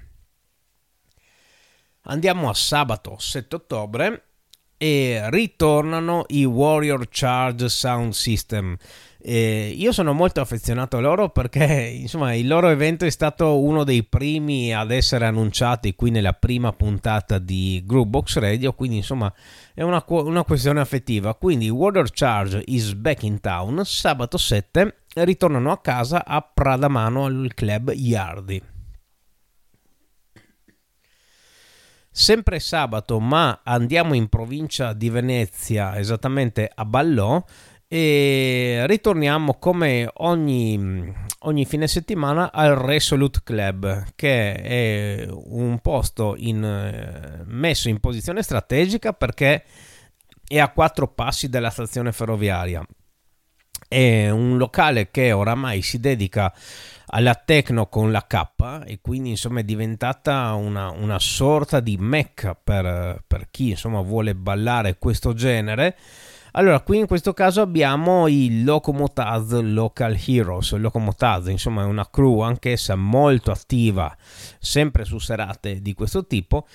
Andiamo 2.07 2.49
a 2.49 2.55
sabato 2.55 3.17
7 3.19 3.57
ottobre 3.57 4.23
e 4.77 5.29
ritornano 5.31 6.25
i 6.29 6.45
Warrior 6.45 7.07
Charge 7.11 7.69
Sound 7.69 8.13
System 8.13 8.77
eh, 9.27 9.73
io 9.75 9.91
sono 9.91 10.13
molto 10.13 10.43
affezionato 10.43 10.99
a 10.99 11.01
loro 11.01 11.31
perché 11.31 11.65
insomma, 11.99 12.35
il 12.35 12.47
loro 12.47 12.69
evento 12.69 13.07
è 13.07 13.11
stato 13.11 13.59
uno 13.59 13.83
dei 13.83 14.05
primi 14.05 14.75
ad 14.75 14.91
essere 14.91 15.25
annunciati 15.25 15.95
qui 15.95 16.11
nella 16.11 16.35
prima 16.35 16.75
puntata 16.75 17.39
di 17.39 17.83
Groupbox 17.87 18.37
Radio, 18.37 18.75
quindi 18.75 18.97
insomma 18.97 19.33
è 19.73 19.81
una, 19.81 20.05
una 20.07 20.45
questione 20.45 20.81
affettiva. 20.81 21.35
Quindi 21.35 21.71
Water 21.71 22.11
Charge 22.13 22.63
is 22.67 22.93
back 22.93 23.23
in 23.23 23.41
town, 23.41 23.81
sabato 23.85 24.37
7 24.37 25.05
ritornano 25.15 25.71
a 25.71 25.81
casa 25.81 26.27
a 26.27 26.43
Pradamano 26.43 27.25
al 27.25 27.51
club 27.55 27.93
Yardi. 27.93 28.63
Sempre 32.17 32.61
sabato, 32.61 33.19
ma 33.19 33.63
andiamo 33.65 34.15
in 34.15 34.29
provincia 34.29 34.93
di 34.93 35.09
Venezia, 35.09 35.99
esattamente 35.99 36.71
a 36.73 36.85
Ballò 36.85 37.43
e 37.95 38.83
ritorniamo 38.89 39.55
come 39.61 40.11
ogni, 40.15 41.15
ogni, 41.43 41.65
fine 41.65 41.87
settimana 41.87 42.51
al 42.51 42.75
Resolute 42.75 43.43
Club 43.45 44.07
che 44.17 44.53
è 44.55 45.29
un 45.31 45.79
posto 45.79 46.35
in, 46.37 47.45
messo 47.47 47.89
in 47.89 48.01
posizione 48.01 48.43
strategica 48.43 49.13
perché 49.13 49.63
è 50.45 50.59
a 50.59 50.71
quattro 50.71 51.07
passi 51.07 51.49
dalla 51.49 51.71
stazione 51.71 52.11
ferroviaria. 52.11 52.85
È 53.87 54.29
un 54.29 54.57
locale 54.57 55.13
che 55.13 55.31
oramai 55.31 55.81
si 55.81 56.01
dedica 56.01 56.53
alla 57.07 57.35
techno 57.37 57.87
con 57.87 58.11
la 58.11 58.27
K 58.27 58.83
e 58.87 58.99
quindi 59.01 59.31
insomma 59.31 59.61
è 59.61 59.65
diventata 59.65 60.53
una, 60.55 60.91
una 60.91 61.21
sorta 61.21 61.79
di 61.79 61.97
mecca 61.97 62.57
per, 62.57 63.23
per 63.25 63.47
chi 63.53 63.69
insomma 63.69 64.01
vuole 64.01 64.35
ballare 64.35 64.99
questo 64.99 65.33
genere 65.33 65.97
allora, 66.57 66.81
qui 66.83 66.99
in 66.99 67.07
questo 67.07 67.33
caso 67.33 67.61
abbiamo 67.63 68.29
i 68.29 68.63
Locomotaz 68.63 69.61
Local 69.61 70.17
Heroes. 70.25 70.73
Locomotaz, 70.75 71.49
insomma, 71.49 71.83
è 71.83 71.85
una 71.85 72.09
crew 72.09 72.41
anch'essa 72.41 72.95
molto 72.95 73.51
attiva, 73.51 74.17
sempre 74.61 75.05
su 75.05 75.19
serate 75.19 75.83
di 75.83 75.95
questo 75.95 76.29
tipo. 76.29 76.67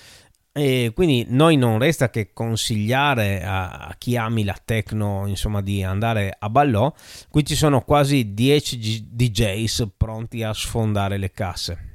E 0.52 0.92
quindi 0.94 1.24
noi 1.28 1.56
non 1.56 1.78
resta 1.78 2.10
che 2.10 2.32
consigliare 2.34 3.42
a, 3.42 3.94
chi 3.96 4.16
ami 4.16 4.44
la 4.44 4.60
techno 4.62 5.26
insomma 5.28 5.62
di 5.62 5.84
andare 5.84 6.36
a 6.36 6.50
ballò 6.50 6.92
qui 7.28 7.46
ci 7.46 7.54
sono 7.54 7.82
quasi 7.82 8.34
10 8.34 9.06
DJs 9.12 9.92
pronti 9.96 10.42
a 10.42 10.52
sfondare 10.52 11.18
le 11.18 11.30
casse 11.30 11.90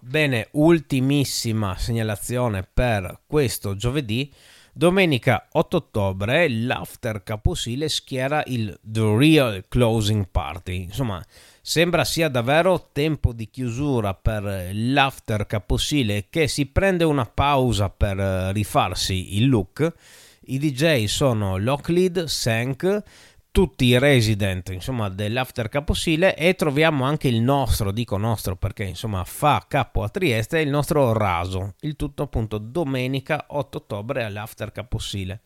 bene 0.00 0.48
ultimissima 0.52 1.78
segnalazione 1.78 2.68
per 2.70 3.22
questo 3.26 3.74
giovedì 3.74 4.30
Domenica 4.74 5.48
8 5.52 5.76
ottobre 5.76 6.48
l'after 6.48 7.22
Caposile 7.22 7.90
schiera 7.90 8.42
il 8.46 8.74
The 8.80 9.16
Real 9.18 9.64
Closing 9.68 10.28
Party. 10.30 10.84
Insomma, 10.84 11.22
sembra 11.60 12.04
sia 12.04 12.30
davvero 12.30 12.88
tempo 12.90 13.34
di 13.34 13.50
chiusura 13.50 14.14
per 14.14 14.70
l'after 14.72 15.46
Caposile 15.46 16.28
che 16.30 16.48
si 16.48 16.64
prende 16.64 17.04
una 17.04 17.26
pausa 17.26 17.90
per 17.90 18.16
rifarsi 18.54 19.36
il 19.36 19.50
look. 19.50 19.92
I 20.46 20.58
DJ 20.58 21.04
sono 21.04 21.58
Locklead, 21.58 22.24
Sank, 22.24 23.02
tutti 23.52 23.84
i 23.84 23.98
resident 23.98 24.70
insomma, 24.70 25.10
dell'After 25.10 25.68
Caposile 25.68 26.34
e 26.34 26.54
troviamo 26.54 27.04
anche 27.04 27.28
il 27.28 27.42
nostro, 27.42 27.92
dico 27.92 28.16
nostro 28.16 28.56
perché 28.56 28.84
insomma 28.84 29.22
fa 29.24 29.64
capo 29.68 30.02
a 30.02 30.08
Trieste, 30.08 30.60
il 30.60 30.70
nostro 30.70 31.12
Raso, 31.12 31.74
il 31.80 31.94
tutto 31.94 32.24
appunto 32.24 32.56
domenica 32.56 33.44
8 33.48 33.78
ottobre 33.78 34.24
all'After 34.24 34.72
Caposile. 34.72 35.40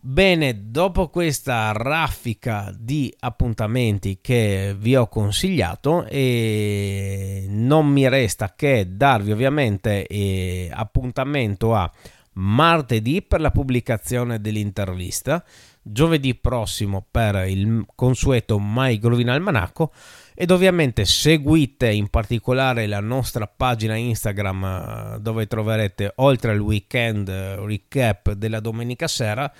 Bene, 0.00 0.70
dopo 0.70 1.08
questa 1.08 1.72
raffica 1.72 2.74
di 2.76 3.14
appuntamenti 3.20 4.20
che 4.22 4.74
vi 4.78 4.96
ho 4.96 5.08
consigliato, 5.08 6.06
e 6.06 7.46
non 7.48 7.86
mi 7.88 8.08
resta 8.08 8.54
che 8.56 8.96
darvi 8.96 9.32
ovviamente 9.32 10.06
eh, 10.06 10.70
appuntamento 10.72 11.74
a 11.74 11.90
martedì 12.34 13.22
per 13.22 13.40
la 13.40 13.50
pubblicazione 13.50 14.40
dell'intervista, 14.40 15.44
giovedì 15.90 16.34
prossimo 16.34 17.06
per 17.10 17.48
il 17.48 17.84
consueto 17.94 18.58
My 18.58 18.98
Grovina 18.98 19.32
Almanacco 19.32 19.92
ed 20.34 20.50
ovviamente 20.50 21.04
seguite 21.04 21.90
in 21.90 22.08
particolare 22.08 22.86
la 22.86 23.00
nostra 23.00 23.46
pagina 23.46 23.96
Instagram 23.96 24.64
eh, 24.64 25.20
dove 25.20 25.46
troverete 25.46 26.12
oltre 26.16 26.52
al 26.52 26.60
weekend 26.60 27.28
eh, 27.28 27.56
recap 27.56 28.32
della 28.32 28.60
domenica 28.60 29.08
sera 29.08 29.52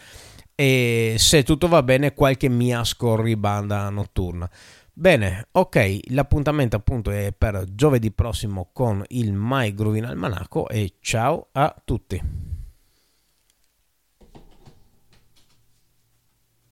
e 0.54 1.14
se 1.18 1.42
tutto 1.44 1.68
va 1.68 1.82
bene 1.82 2.14
qualche 2.14 2.48
mia 2.48 2.82
scorribanda 2.84 3.88
notturna. 3.90 4.50
Bene, 4.92 5.46
ok, 5.52 6.10
l'appuntamento 6.10 6.74
appunto 6.74 7.12
è 7.12 7.32
per 7.36 7.64
giovedì 7.72 8.10
prossimo 8.10 8.70
con 8.72 9.04
il 9.10 9.32
My 9.32 9.72
Groovin 9.72 10.06
Almanacco 10.06 10.68
e 10.68 10.94
ciao 11.00 11.50
a 11.52 11.72
tutti. 11.84 12.47